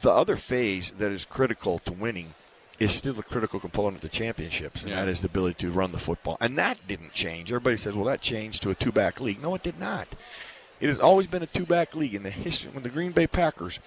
[0.00, 2.34] the other phase that is critical to winning
[2.80, 5.00] is still the critical component of the championships, and Yeah.
[5.04, 6.36] that is the ability to run the football.
[6.40, 7.50] And that didn't change.
[7.52, 9.40] Everybody says, well, that changed to a two back league.
[9.42, 10.08] No, it did not.
[10.84, 12.70] It has always been a two back league in the history.
[12.70, 13.80] When the Green Bay Packers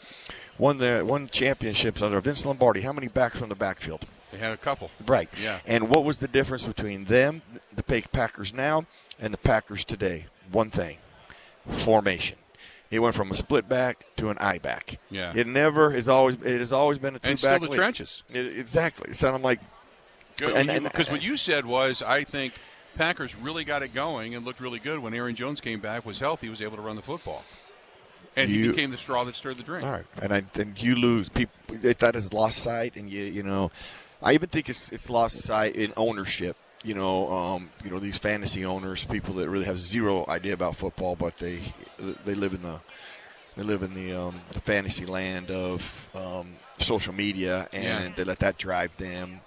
[0.58, 4.08] won the won championships under Vince Lombardi, how many backs from the backfield?
[4.32, 4.90] They had a couple.
[5.06, 5.30] Right.
[5.40, 5.60] Yeah.
[5.68, 7.44] And what was the difference between them,
[7.76, 8.88] the Packers now,
[9.20, 10.26] and the Packers today?
[10.52, 10.98] One thing.
[11.70, 12.40] formation.
[12.90, 14.98] It went from a split back to an I back.
[15.12, 15.34] Yeah.
[15.36, 17.62] It never has always it has always been a two And still back.
[17.62, 17.78] the league.
[17.78, 18.24] trenches.
[18.34, 19.14] It- exactly.
[19.14, 19.60] So I'm like,
[20.42, 22.54] and- and- Because what you said was, I think
[22.98, 26.20] Packers really got it going and looked really good when Aaron Jones came back, was
[26.20, 27.44] healthy, was able to run the football,
[28.36, 29.86] and he became the straw that stirred the drink.
[29.86, 31.54] All right, and I and you lose people.
[32.00, 33.72] That is lost sight, and you you know,
[34.22, 36.58] I even think it's it's lost sight in ownership.
[36.84, 40.76] You know, um, you know these fantasy owners, people that really have zero idea about
[40.76, 41.60] football, but they
[42.26, 42.80] they live in the
[43.56, 48.16] they live in the um, the fantasy land of um, social media, and Yeah.
[48.16, 49.42] they let that drive them.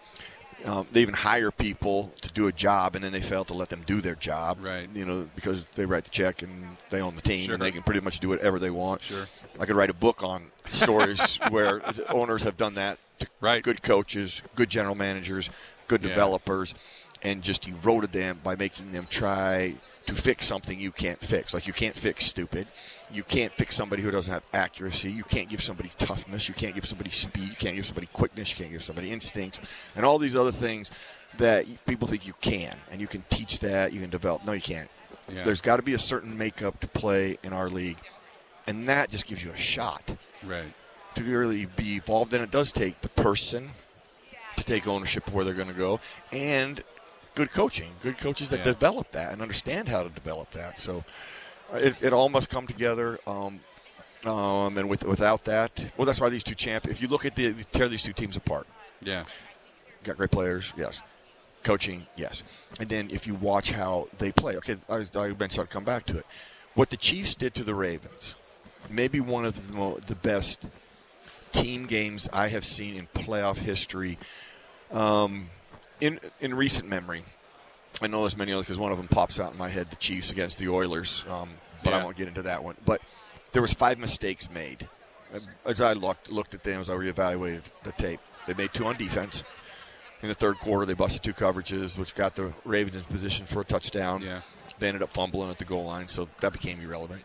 [0.65, 3.69] Um, they even hire people to do a job, and then they fail to let
[3.71, 4.59] them do their job.
[4.61, 4.89] Right.
[4.95, 7.55] You know, because they write the check and they own the team, Sure.
[7.55, 9.03] and they can pretty much do whatever they want.
[9.03, 9.27] Sure.
[9.59, 13.63] I could write a book on stories where owners have done that to Right.
[13.63, 15.51] good coaches, good general managers,
[15.89, 16.09] good Yeah.
[16.11, 16.75] developers,
[17.23, 19.75] and just eroded them by making them try
[20.11, 21.55] to fix something you can't fix.
[21.55, 22.67] Like you can't fix stupid.
[23.13, 25.11] You can't fix somebody who doesn't have accuracy.
[25.13, 26.49] You can't give somebody toughness.
[26.49, 27.49] You can't give somebody speed.
[27.49, 28.51] You can't give somebody quickness.
[28.51, 29.61] You can't give somebody instincts,
[29.95, 30.91] and all these other things
[31.39, 33.93] that people think you can, and you can teach that.
[33.93, 34.45] You can develop.
[34.45, 34.91] No, you can't.
[35.33, 35.45] Yeah.
[35.45, 37.99] There's got to be a certain makeup to play in our league,
[38.67, 40.73] and that just gives you a shot Right.
[41.15, 42.35] to really be evolved.
[42.35, 43.71] And it does take the person
[44.57, 46.01] to take ownership of where they're going to go,
[46.33, 46.83] and
[47.35, 48.65] good coaching, good coaches that Yeah.
[48.65, 50.79] develop that and understand how to develop that.
[50.79, 51.05] So
[51.73, 53.19] uh, it, it all must come together.
[53.27, 53.61] Um,
[54.27, 56.87] um, and with, without that, well, that's why these two champ.
[56.89, 58.67] If you look at the tear these two teams apart,
[59.01, 59.25] Yeah.
[60.05, 61.01] got great players, yes.
[61.63, 62.43] Coaching, yes.
[62.79, 66.05] And then if you watch how they play, okay, I, I mentioned I'd come back
[66.07, 66.27] to it.
[66.75, 68.35] What the Chiefs did to the Ravens,
[68.89, 70.69] maybe one of the, mo- the best
[71.53, 74.19] team games I have seen in playoff history
[74.91, 75.51] um,
[76.01, 77.25] in in recent memory.
[78.03, 79.97] I know there's many others because one of them pops out in my head: the
[79.97, 81.25] Chiefs against the Oilers.
[81.29, 81.51] Um,
[81.83, 82.77] but I won't get into that one.
[82.85, 83.01] But
[83.53, 84.89] there was five mistakes made.
[85.65, 88.97] As I looked looked at them, as I reevaluated the tape, they made two on
[88.97, 89.45] defense.
[90.23, 93.61] In the third quarter, they busted two coverages, which got the Ravens in position for
[93.61, 94.21] a touchdown.
[94.21, 94.43] Yeah.
[94.79, 97.23] They ended up fumbling at the goal line, so that became irrelevant.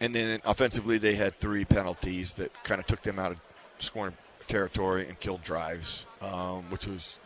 [0.00, 3.40] And then offensively, they had three penalties that kind of took them out of
[3.78, 4.14] scoring
[4.46, 7.18] territory and killed drives, um, which was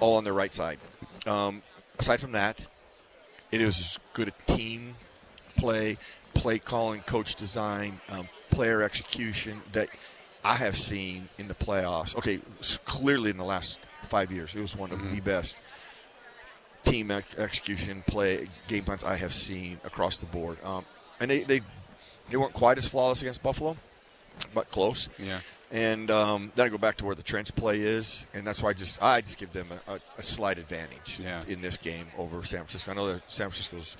[0.00, 0.78] all on their right side.
[1.26, 1.62] Um,
[1.98, 2.58] aside from that,
[3.50, 4.94] it was as good a team
[5.56, 5.96] play,
[6.34, 9.88] play calling, coach design, um, player execution that
[10.44, 12.16] I have seen in the playoffs.
[12.16, 12.40] Okay,
[12.84, 15.56] clearly in the last five years, it was one of the best
[16.84, 20.58] team ex- execution play game plans I have seen across the board.
[20.62, 20.84] Um,
[21.20, 21.62] and they, they
[22.30, 23.76] they weren't quite as flawless against Buffalo,
[24.52, 25.08] but close.
[25.18, 25.40] Yeah.
[25.74, 28.70] And um, then I go back to where the trench play is, and that's why
[28.70, 31.42] I just I just give them a, a, a slight advantage Yeah.
[31.48, 32.92] in this game over San Francisco.
[32.92, 33.96] I know that San Francisco's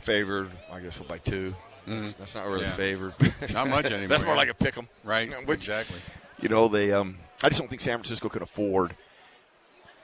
[0.00, 1.54] favored, I guess, by 2
[1.88, 2.70] That's, that's not really Mm-hmm.
[2.70, 2.76] Yeah.
[2.76, 3.14] favored.
[3.52, 4.38] Not much anymore, that's more yeah.
[4.38, 5.28] like a pick 'em, Right.
[5.46, 5.98] Which, exactly.
[6.40, 6.92] you know, they.
[6.92, 8.94] Um, I just don't think San Francisco could afford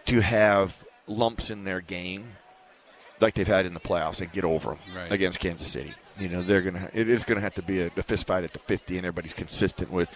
[0.07, 0.75] to have
[1.07, 2.33] lumps in their game
[3.21, 5.13] like they've had in the playoffs and get over them Right.
[5.13, 5.95] against Kansas City.
[6.19, 6.91] You know, they're gonna.
[6.93, 9.35] It is gonna have to be a, a fist fight at the 50, and everybody's
[9.35, 10.11] consistent with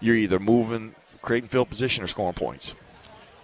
[0.00, 2.74] you're either moving, creating field position, or scoring points.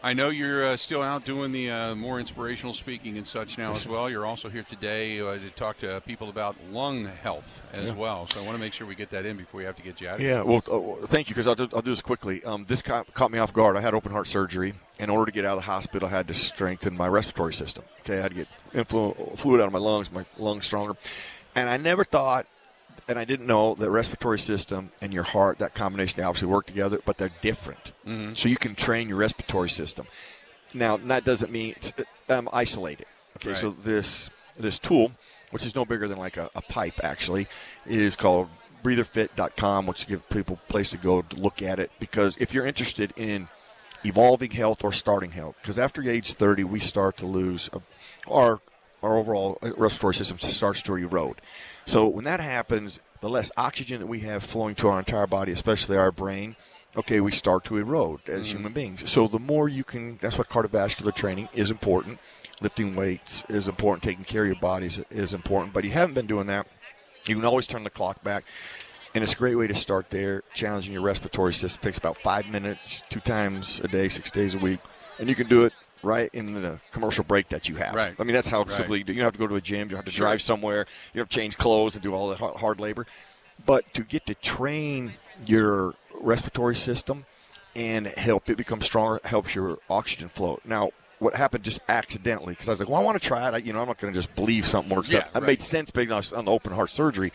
[0.02, 3.72] I know you're uh, still out doing the uh, more inspirational speaking and such now
[3.72, 4.10] as well.
[4.10, 7.94] You're also here today uh, to talk to people about lung health as Yeah.
[7.94, 8.28] well.
[8.28, 10.02] So I want to make sure we get that in before we have to get
[10.02, 10.16] you out.
[10.16, 10.62] of Yeah, well,
[11.02, 12.44] uh, thank you because I'll do, I'll do this quickly.
[12.44, 13.78] Um, this caught, caught me off guard.
[13.78, 14.74] I had open heart surgery.
[14.98, 17.84] In order to get out of the hospital, I had to strengthen my respiratory system.
[18.00, 20.96] Okay, I had to get influ- fluid out of my lungs, my lungs stronger.
[21.54, 22.46] And I never thought,
[23.08, 26.66] and I didn't know that respiratory system and your heart, that combination, they obviously work
[26.66, 27.92] together, but they're different.
[28.36, 30.06] So you can train your respiratory system.
[30.72, 31.92] Now, that doesn't mean it's
[32.28, 33.06] um, isolated.
[33.36, 33.58] Okay, Right.
[33.58, 35.12] so this this tool,
[35.50, 37.48] which is no bigger than like a, a pipe, actually,
[37.86, 38.48] is called
[38.84, 41.90] breatherfit.com, which gives people a place to go to look at it.
[41.98, 43.48] Because if you're interested in
[44.04, 47.78] evolving health or starting health, because after age 30, we start to lose uh,
[48.30, 48.60] our
[49.04, 51.40] our overall uh, respiratory system starts to erode.
[51.86, 55.52] So when that happens, the less oxygen that we have flowing to our entire body,
[55.52, 56.56] especially our brain,
[56.96, 58.56] okay, we start to erode as mm-hmm.
[58.56, 59.10] human beings.
[59.10, 62.18] So the more you can, that's why cardiovascular training is important.
[62.60, 64.02] Lifting weights is important.
[64.02, 65.72] Taking care of your body is, is important.
[65.74, 66.66] But you haven't been doing that.
[67.26, 68.44] You can always turn the clock back.
[69.14, 71.80] And it's a great way to start there, challenging your respiratory system.
[71.82, 74.80] takes about five minutes, two times a day, six days a week.
[75.18, 75.72] And you can do it
[76.04, 77.94] right in the commercial break that you have.
[77.94, 78.14] Right.
[78.18, 78.72] I mean, that's how Right.
[78.72, 79.12] simply you do.
[79.12, 79.90] You don't have to go to a gym.
[79.90, 80.26] You have to Sure.
[80.26, 80.86] drive somewhere.
[81.12, 83.06] You have to change clothes and do all that hard, labor.
[83.64, 85.14] But to get to train
[85.46, 87.26] your respiratory system
[87.76, 90.60] and help it become stronger helps your oxygen flow.
[90.64, 93.54] Now, what happened just accidentally because I was like, well, I want to try it.
[93.54, 95.10] I, you know, I'm not going to just believe something works.
[95.10, 95.26] Yeah, out.
[95.26, 95.42] It right.
[95.44, 97.32] made sense based on, on the open heart surgery.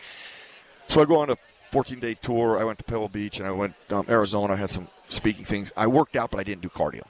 [0.88, 1.36] So I go on a
[1.72, 2.58] 14 day tour.
[2.58, 4.54] I went to Pebble Beach and I went um, Arizona.
[4.54, 5.72] I had some speaking things.
[5.76, 7.02] I worked out, but I didn't do cardio.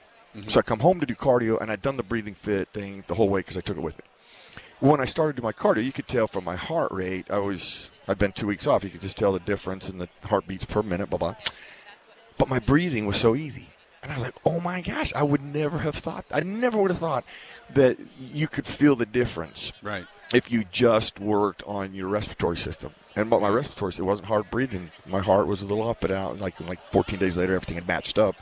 [0.47, 3.15] So I come home to do cardio, and I'd done the breathing fit thing the
[3.15, 4.03] whole way because I took it with me.
[4.79, 7.29] When I started to do my cardio, you could tell from my heart rate.
[7.29, 8.83] I was I'd been two weeks off.
[8.83, 11.09] You could just tell the difference in the heartbeats per minute.
[11.09, 11.35] Blah blah.
[12.37, 13.69] But my breathing was so easy,
[14.01, 15.13] and I was like, "Oh my gosh!
[15.13, 16.25] I would never have thought.
[16.31, 17.23] I never would have thought
[17.73, 20.07] that you could feel the difference." Right.
[20.33, 22.93] if you just worked on your respiratory system.
[23.17, 24.89] And but my respiratory, it wasn't hard breathing.
[25.05, 26.39] My heart was a little up and out.
[26.39, 28.35] Like like 14 days later, everything had matched up.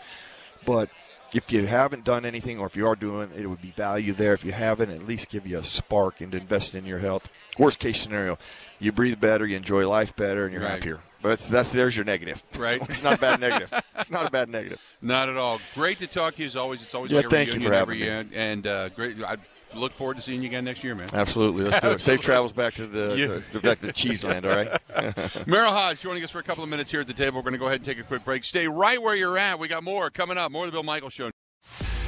[0.66, 0.90] But
[1.34, 4.34] if you haven't done anything, or if you are doing, it would be value there.
[4.34, 7.28] If you haven't, at least give you a spark and invest in your health.
[7.58, 8.38] Worst case scenario,
[8.80, 10.72] you breathe better, you enjoy life better, and you're Right.
[10.72, 11.00] happier.
[11.22, 12.42] But that's, that's there's your negative.
[12.58, 12.82] Right.
[12.90, 13.72] It's not a bad negative.
[14.00, 14.82] It's not a bad negative.
[15.02, 15.60] Not at all.
[15.76, 16.82] Great to talk to you as always.
[16.82, 19.22] It's always Yeah, like a thank you for every having year, and uh, great.
[19.22, 19.36] I
[19.76, 21.08] look forward to seeing you again next year, man.
[21.14, 21.64] Absolutely.
[21.64, 22.02] Let's do it.
[22.02, 23.40] Safe travels back to the Yeah.
[23.54, 24.46] to, back to cheese land.
[24.46, 24.80] All right.
[25.48, 27.38] Merrill Hoge joining us for a couple of minutes here at the table.
[27.38, 28.44] We're going to go ahead and take a quick break.
[28.44, 29.60] Stay right where you're at.
[29.60, 30.52] We got more coming up.
[30.52, 31.30] More of the Bill Michael Show.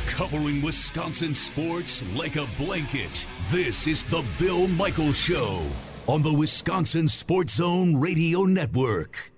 [0.08, 3.26] Covering Wisconsin sports like a blanket.
[3.50, 5.62] This is the Bill Michael Show
[6.08, 9.32] on the Wisconsin Sports Zone Radio Network.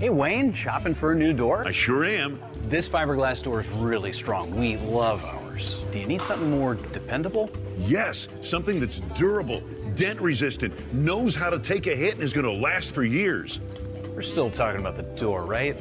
[0.00, 1.66] Hey, Wayne, shopping for a new door?
[1.66, 2.40] I sure am.
[2.68, 4.54] This fiberglass door is really strong.
[4.58, 5.43] We love ours.
[5.90, 7.50] Do you need something more dependable?
[7.78, 9.62] Yes, something that's durable,
[9.96, 13.60] dent resistant, knows how to take a hit, and is going to last for years.
[14.14, 15.76] We're still talking about the door, right?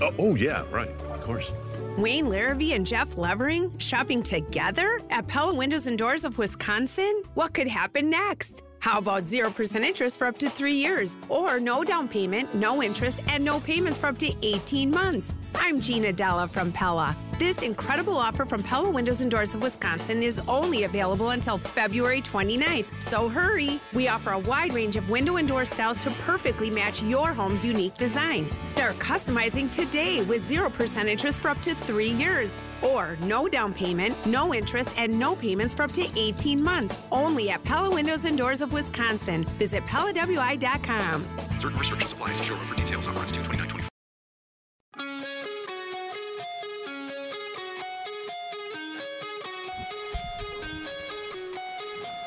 [0.00, 0.88] Uh, oh, yeah, right.
[0.88, 1.52] Of course.
[1.96, 7.22] Wayne Larrivee and Jeff Levering shopping together at Pella Windows and Doors of Wisconsin?
[7.34, 8.64] What could happen next?
[8.80, 11.16] How about 0% interest for up to three years?
[11.28, 15.32] Or no down payment, no interest, and no payments for up to 18 months?
[15.56, 17.16] I'm Gina Della from Pella.
[17.38, 22.20] This incredible offer from Pella Windows and Doors of Wisconsin is only available until February
[22.20, 23.80] 29th, so hurry.
[23.92, 27.64] We offer a wide range of window and door styles to perfectly match your home's
[27.64, 28.50] unique design.
[28.64, 32.56] Start customizing today with 0% interest for up to three years.
[32.82, 36.98] Or no down payment, no interest, and no payments for up to 18 months.
[37.10, 39.44] Only at Pella Windows and Doors of Wisconsin.
[39.58, 41.24] Visit PellaWI.com.
[41.58, 42.32] Certain restrictions apply.
[42.34, 43.84] See showroom for details on lines 22924.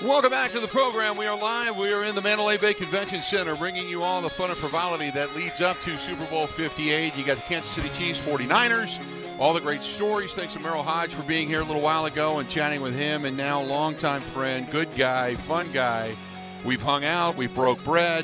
[0.04, 1.18] Welcome back to the program.
[1.18, 1.76] We are live.
[1.76, 5.10] We are in the Mandalay Bay Convention Center, bringing you all the fun and frivolity
[5.10, 7.16] that leads up to Super Bowl 58.
[7.16, 9.00] You got the Kansas City Chiefs 49ers,
[9.39, 10.34] all the great stories.
[10.34, 13.26] Thanks to Merrill Hoge for being here a little while ago and chatting with him,
[13.26, 16.16] and now longtime friend, good guy, fun guy.
[16.64, 18.24] We've hung out, we broke bread.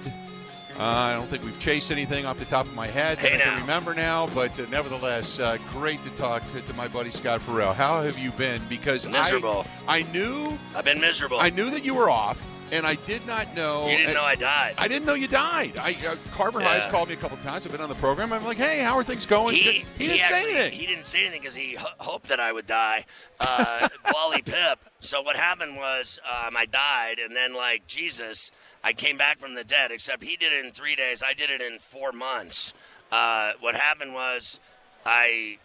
[0.78, 3.38] Uh, I don't think we've chased anything off the top of my head Hey, I
[3.40, 3.62] can now.
[3.62, 7.74] remember now, but uh, nevertheless, uh, great to talk to, to my buddy Scott Ferrall.
[7.74, 8.62] How have you been?
[8.70, 9.66] Because I- Miserable.
[9.88, 11.40] I knew I've been miserable.
[11.40, 13.88] I knew that you were off, and I did not know.
[13.88, 14.74] You didn't know I died.
[14.80, 15.74] I didn't know you died.
[15.80, 16.80] I uh, Carver Yeah.
[16.80, 17.66] High's called me a couple times.
[17.66, 18.34] I've been on the program.
[18.34, 19.56] I'm like, hey, how are things going?
[19.56, 20.72] He, he didn't say anything.
[20.74, 23.06] He didn't say anything because he ho- hoped that I would die.
[23.40, 24.78] Uh, Wally Pipp.
[25.02, 28.52] So what happened was um, I died, and then like Jesus,
[28.84, 29.92] I came back from the dead.
[29.92, 31.22] Except he did it in three days.
[31.22, 32.74] I did it in four months.
[33.12, 34.60] Uh, what happened was
[35.06, 35.60] I.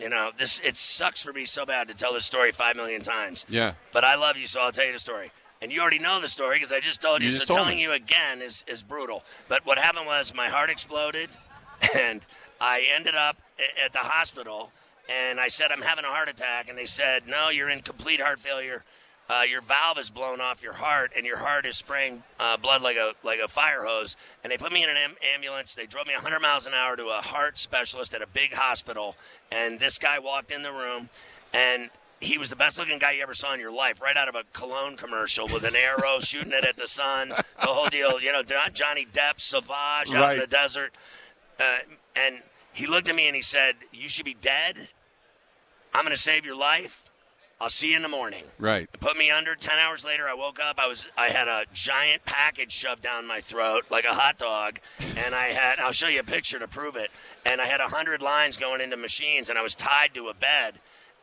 [0.00, 3.02] You know, this it sucks for me so bad to tell this story five million
[3.02, 3.44] times.
[3.48, 3.72] Yeah.
[3.92, 5.32] But I love you, so I'll tell you the story.
[5.60, 7.26] And you already know the story because I just told you.
[7.26, 7.82] You so told telling me.
[7.82, 9.24] you again is, is brutal.
[9.48, 11.30] But what happened was my heart exploded,
[11.96, 12.20] and
[12.60, 13.38] I ended up
[13.84, 14.70] at the hospital.
[15.08, 18.20] And I said I'm having a heart attack, and they said no, you're in complete
[18.20, 18.84] heart failure.
[19.30, 22.80] Uh, your valve is blown off your heart, and your heart is spraying uh, blood
[22.80, 24.16] like a like a fire hose.
[24.42, 25.74] And they put me in an am- ambulance.
[25.74, 29.16] They drove me 100 miles an hour to a heart specialist at a big hospital.
[29.50, 31.10] And this guy walked in the room,
[31.52, 31.90] and
[32.20, 34.34] he was the best looking guy you ever saw in your life, right out of
[34.34, 38.20] a cologne commercial with an arrow shooting it at the sun, the whole deal.
[38.20, 40.92] You know, Johnny Depp, Savage out in the desert.
[41.60, 41.78] Uh,
[42.16, 42.42] and
[42.72, 44.88] he looked at me and he said, You should be dead.
[45.94, 47.04] I'm going to save your life.
[47.60, 48.44] I'll see you in the morning.
[48.58, 48.88] Right.
[49.00, 49.56] Put me under.
[49.56, 50.78] Ten hours later, I woke up.
[50.78, 54.78] I was I had a giant package shoved down my throat like a hot dog,
[55.00, 55.80] and I had.
[55.80, 57.10] I'll show you a picture to prove it.
[57.44, 60.34] And I had a hundred lines going into machines, and I was tied to a
[60.34, 60.74] bed,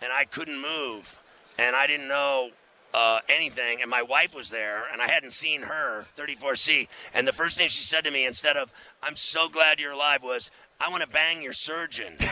[0.02, 1.20] and I couldn't move,
[1.58, 2.52] and I didn't know
[2.94, 3.82] uh, anything.
[3.82, 6.88] And my wife was there, and I hadn't seen her 34C.
[7.14, 8.72] And the first thing she said to me, instead of
[9.04, 12.18] "I'm so glad you're alive," was "I want to bang your surgeon."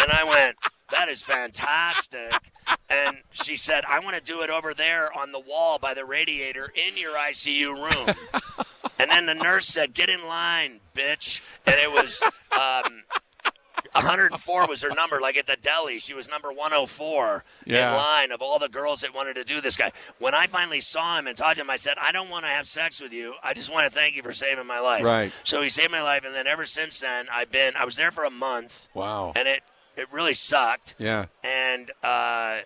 [0.00, 0.56] And I went,
[0.90, 2.32] that is fantastic.
[2.88, 6.04] And she said, I want to do it over there on the wall by the
[6.04, 8.16] radiator in your ICU room.
[8.98, 11.42] And then the nurse said, get in line, bitch.
[11.66, 12.22] And it was,
[12.52, 13.02] um,
[13.94, 15.20] 104 was her number.
[15.20, 17.90] Like at the deli, she was number 104 Yeah.
[17.90, 19.92] in line of all the girls that wanted to do this guy.
[20.18, 22.50] When I finally saw him and talked to him, I said, "I don't want to
[22.50, 23.34] have sex with you.
[23.42, 25.32] I just want to thank you for saving my life." Right.
[25.44, 27.74] So he saved my life, and then ever since then, I've been.
[27.76, 29.32] I was there for a month, Wow.
[29.36, 29.62] and it
[29.96, 30.94] it really sucked.
[30.98, 31.26] Yeah.
[31.42, 32.60] And uh,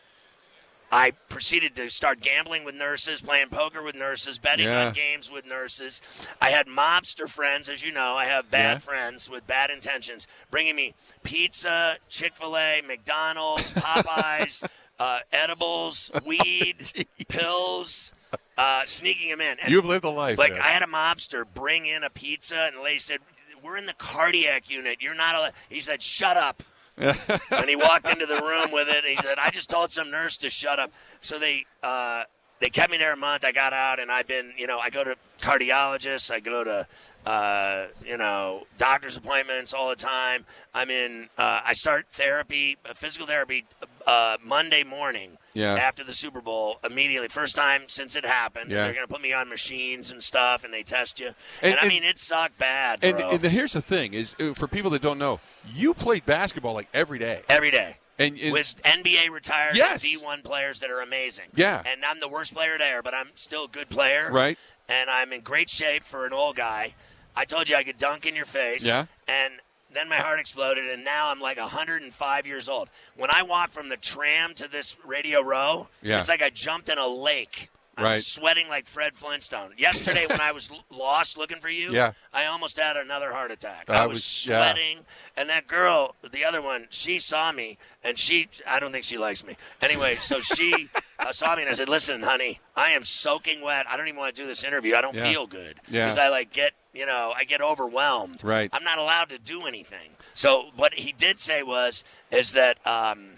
[0.94, 4.86] I proceeded to start gambling with nurses, playing poker with nurses, betting Yeah.
[4.86, 6.00] on games with nurses.
[6.40, 8.16] I had mobster friends, as you know.
[8.16, 8.78] I have bad Yeah.
[8.78, 14.64] friends with bad intentions, bringing me pizza, Chick Fil A, McDonald's, Popeyes,
[15.00, 18.12] uh, edibles, weed, pills.
[18.56, 19.58] Uh, sneaking them in.
[19.60, 20.38] And You've lived a life.
[20.38, 20.62] like man.
[20.62, 23.18] I had a mobster bring in a pizza, and the lady said,
[23.62, 24.98] "We're in the cardiac unit.
[25.00, 25.52] You're not." Allowed.
[25.68, 26.62] He said, "Shut up."
[26.98, 29.04] and he walked into the room with it.
[29.04, 32.24] And he said, "I just told some nurse to shut up." So they uh,
[32.60, 33.44] they kept me there a month.
[33.44, 36.30] I got out, and I've been, you know, I go to cardiologists.
[36.30, 36.86] I go to
[37.26, 40.44] uh, you know doctor's appointments all the time.
[40.72, 41.28] I'm in.
[41.38, 43.64] Uh, I start therapy, uh, physical therapy,
[44.06, 45.38] uh, Monday morning.
[45.52, 45.74] Yeah.
[45.74, 48.70] After the Super Bowl, immediately, first time since it happened.
[48.72, 48.84] Yeah.
[48.84, 51.28] They're gonna put me on machines and stuff, and they test you.
[51.62, 54.66] And- And, I mean, it sucked bad, And, and here's the thing: is uh, for
[54.66, 55.38] people that don't know,
[55.72, 57.42] you played basketball like every day.
[57.48, 57.96] Every day.
[58.18, 60.04] And, and with NBA retired Yes.
[60.04, 61.46] D1 players that are amazing.
[61.56, 61.82] Yeah.
[61.84, 64.30] And I'm the worst player there, but I'm still a good player.
[64.30, 64.56] Right.
[64.88, 66.94] And I'm in great shape for an old guy.
[67.34, 68.86] I told you I could dunk in your face.
[68.86, 69.06] Yeah.
[69.26, 69.54] And
[69.92, 72.88] then my heart exploded, and now I'm like 105 years old.
[73.16, 76.20] When I walk from the tram to this radio row, Yeah.
[76.20, 77.70] it's like I jumped in a lake.
[77.96, 78.22] I'm Right.
[78.22, 79.72] sweating like Fred Flintstone.
[79.76, 82.12] Yesterday, when I was lost looking for you, Yeah.
[82.32, 83.84] I almost had another heart attack.
[83.88, 84.72] I I was, was- yeah.
[84.72, 89.04] sweating, and that girl, the other one, she saw me, and she, I don't think
[89.04, 89.56] she likes me.
[89.82, 90.88] Anyway, so she
[91.20, 93.86] uh, saw me, and I said, "Listen, honey, I am soaking wet.
[93.88, 94.96] I don't even want to do this interview.
[94.96, 95.22] I don't Yeah.
[95.30, 96.06] feel good Yeah.
[96.06, 98.42] because I like get, you know, I get overwhelmed.
[98.42, 98.68] Right.
[98.72, 100.16] I'm not allowed to do anything.
[100.34, 103.34] So what he did say was, is that, um,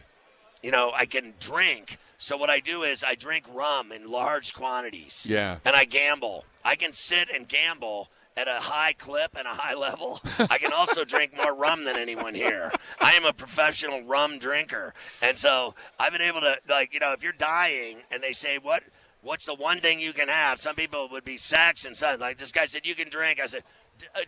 [0.63, 1.99] you know, I can drink.
[2.19, 5.59] So what I do is I drink rum in large quantities Yeah.
[5.65, 6.45] and I gamble.
[6.65, 10.21] I can sit and gamble at a high clip and a high level.
[10.39, 12.71] I can also drink more rum than anyone here.
[13.01, 14.93] I am a professional rum drinker.
[15.23, 18.59] And so I've been able to like, you know, if you're dying and they say
[18.59, 18.83] what
[19.23, 20.61] what's the one thing you can have?
[20.61, 22.21] Some people would be sex and something.
[22.21, 23.41] Like this guy said you can drink.
[23.41, 23.63] I said
[23.99, 24.21] "D- uh,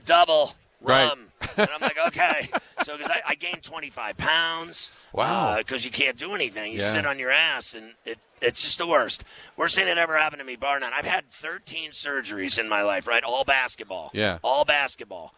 [0.85, 1.59] uh, double Right.
[1.59, 2.49] and I'm like, okay.
[2.85, 4.93] So because I, I gained 25 pounds.
[5.13, 5.57] Wow.
[5.59, 6.73] Because you can't do anything.
[6.73, 6.91] You Yeah.
[6.93, 9.25] sit on your ass, and it, it's just the worst.
[9.57, 10.93] Worst thing that ever happened to me, bar none.
[10.95, 13.25] I've had 13 surgeries in my life, right?
[13.25, 14.11] All basketball.
[14.15, 14.39] Yeah.
[14.45, 15.35] All basketball.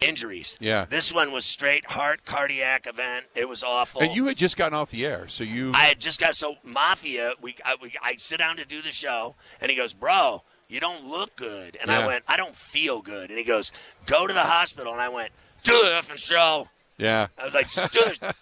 [0.00, 0.58] Injuries.
[0.60, 0.84] Yeah.
[0.84, 3.26] This one was straight heart cardiac event.
[3.34, 4.02] It was awful.
[4.02, 5.72] And you had just gotten off the air, so you.
[5.74, 7.32] I had just got so mafia.
[7.40, 10.42] We I, we I sit down to do the show, and he goes, "Bro,
[10.72, 12.00] you don't look good." And Yeah.
[12.00, 13.72] I went, "I don't feel good." And he goes,
[14.06, 16.68] "Go to the hospital." And I went, "Do the effing show."
[16.98, 17.28] yeah.
[17.38, 18.34] I was like, "Just do the,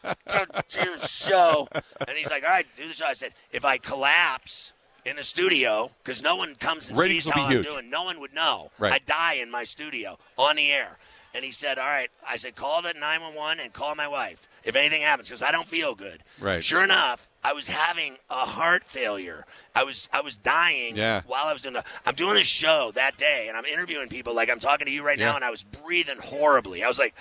[0.69, 1.69] do the show."
[2.07, 4.73] And he's like, "All right, do the show." I said, "If I collapse."
[5.03, 7.65] In the studio, because no one comes and Ratings sees how I'm huge.
[7.67, 7.89] doing.
[7.89, 8.71] No one would know.
[8.79, 8.93] Right.
[8.93, 10.99] I die in my studio on the air.
[11.33, 14.77] And he said, "All right." I said, "Call at 911 and call my wife if
[14.77, 16.63] anything happens, because I don't feel good." Right.
[16.63, 19.47] Sure enough, I was having a heart failure.
[19.75, 21.23] I was I was dying Yeah.
[21.27, 21.85] while I was doing the.
[22.05, 25.03] I'm doing this show that day, and I'm interviewing people like I'm talking to you
[25.03, 25.31] right Yeah.
[25.31, 26.85] now, and I was breathing horribly.
[26.85, 27.15] I was like,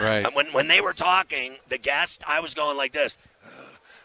[0.00, 0.24] Right.
[0.24, 3.18] and when when they were talking, the guest, I was going like this.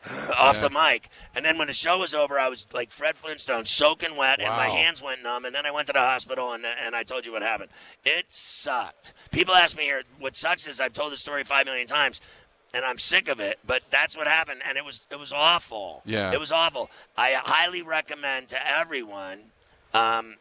[0.39, 0.61] Off Yeah.
[0.61, 4.15] the mic, and then when the show was over, I was like Fred Flintstone, soaking
[4.15, 5.43] wet, and my hands went numb.
[5.45, 7.69] And then I went to the hospital, and and I told you what happened.
[8.05, 9.13] It sucked.
[9.31, 12.21] People ask me here, what sucks is I've told the story five million times,
[12.73, 13.59] and I'm sick of it.
[13.65, 16.01] But that's what happened, and it was it was awful.
[16.05, 16.31] Yeah.
[16.33, 16.89] it was awful.
[17.17, 19.39] I highly recommend to everyone,
[19.93, 20.35] um,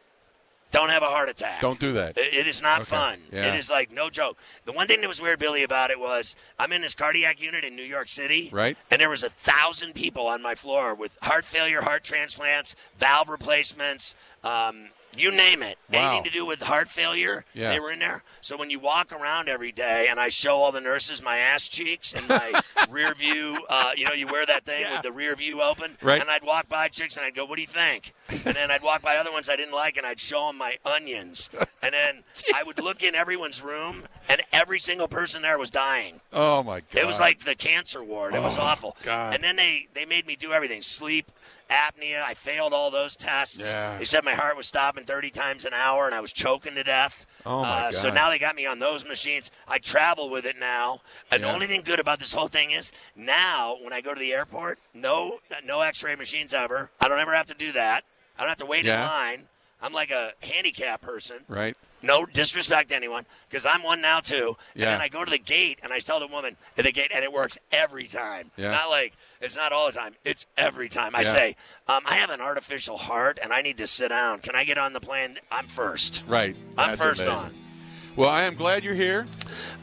[0.73, 1.61] don't have a heart attack.
[1.61, 2.19] Don't do that.
[2.19, 2.91] It- it is not Okay.
[2.91, 3.23] fun.
[3.33, 3.47] Yeah.
[3.47, 4.37] It is like no joke.
[4.65, 7.65] The one thing that was weird, Billy, about it was I'm in this cardiac unit
[7.65, 8.77] in New York City, Right.
[8.91, 13.29] And there was a thousand people on my floor with heart failure, heart transplants, valve
[13.29, 14.15] replacements,
[14.45, 15.79] um, you name it.
[15.93, 15.99] Wow.
[16.17, 17.71] Anything to do with heart failure, Yeah.
[17.71, 18.23] they were in there.
[18.41, 21.67] So when you walk around every day, and I show all the nurses my ass
[21.69, 22.61] cheeks and my
[22.91, 26.21] rear view, uh, you know, you wear that thing with the rear view open, Right.
[26.21, 28.83] and I'd walk by chicks and I'd go, "What do you think?" And then I'd
[28.83, 31.49] walk by other ones I didn't like, and I'd show them my onions.
[31.83, 36.21] And then I would look in everyone's room, and every single person there was dying.
[36.33, 37.01] Oh my god.
[37.03, 38.35] It was like the cancer ward.
[38.35, 38.97] It was Oh, awful.
[39.03, 39.35] God.
[39.35, 41.31] And then they they made me do everything: sleep,
[41.71, 42.23] apnea.
[42.23, 43.59] I failed all those tests.
[43.59, 43.97] Yeah.
[43.99, 46.85] They said my heart was stopping 30 times an hour, and I was choking to
[46.85, 47.27] death.
[47.45, 49.51] Oh, my uh, So now they got me on those machines.
[49.69, 51.01] I travel with it now.
[51.31, 51.49] And Yeah.
[51.49, 54.33] the only thing good about this whole thing is now when I go to the
[54.33, 56.91] airport, no no X-ray machines ever.
[57.01, 58.05] I don't ever have to do that.
[58.39, 59.03] I don't have to wait Yeah.
[59.03, 59.49] in line.
[59.81, 61.39] I'm like a handicap person.
[61.49, 61.77] Right.
[62.03, 64.57] No disrespect to anyone, because I'm one now too.
[64.75, 64.91] And Yeah.
[64.93, 67.25] then I go to the gate and I tell the woman at the gate, and
[67.25, 68.51] it works every time.
[68.57, 68.71] Yeah.
[68.71, 70.15] Not like it's not all the time.
[70.25, 71.15] It's every time.
[71.15, 71.33] I Yeah.
[71.35, 71.57] say,
[71.89, 74.39] um, I have an artificial heart and I need to sit down.
[74.41, 75.39] Can I get on the plane?
[75.51, 76.25] I'm first.
[76.27, 76.57] Right.
[76.79, 77.39] I'm That's first amazing.
[77.39, 77.55] on.
[78.15, 79.27] Well, I am glad you're here.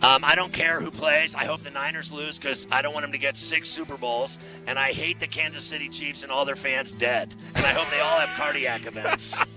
[0.02, 1.36] Um, I don't care who plays.
[1.36, 4.40] I hope the Niners lose because I don't want them to get six Super Bowls.
[4.66, 7.32] And I hate the Kansas City Chiefs and all their fans dead.
[7.54, 9.38] And I hope they all have cardiac events.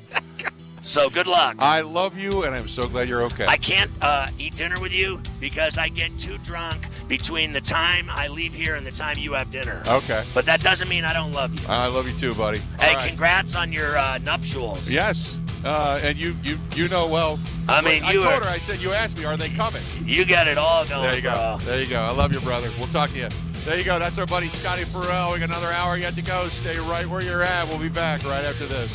[0.86, 1.56] So good luck.
[1.58, 3.44] I love you, and I'm so glad you're okay.
[3.48, 8.08] I can't uh, eat dinner with you because I get too drunk between the time
[8.08, 9.82] I leave here and the time you have dinner.
[9.88, 10.22] Okay.
[10.32, 11.66] But that doesn't mean I don't love you.
[11.66, 12.58] I love you too, buddy.
[12.78, 13.08] Hey, right.
[13.08, 14.88] congrats on your uh, nuptials.
[14.88, 17.40] Yes, uh, and you you you know well.
[17.68, 18.48] I mean, I you told are- her.
[18.50, 19.82] I said you asked me, are they coming?
[20.04, 21.34] You got it all going, There you go.
[21.34, 21.58] bro.
[21.66, 21.98] There you go.
[22.00, 22.70] I love you, brother.
[22.78, 23.28] We'll talk to you.
[23.64, 23.98] There you go.
[23.98, 25.32] That's our buddy Scotty Ferrall.
[25.32, 26.48] We got another hour yet to go.
[26.48, 27.66] Stay right where you're at.
[27.66, 28.92] We'll be back right after this.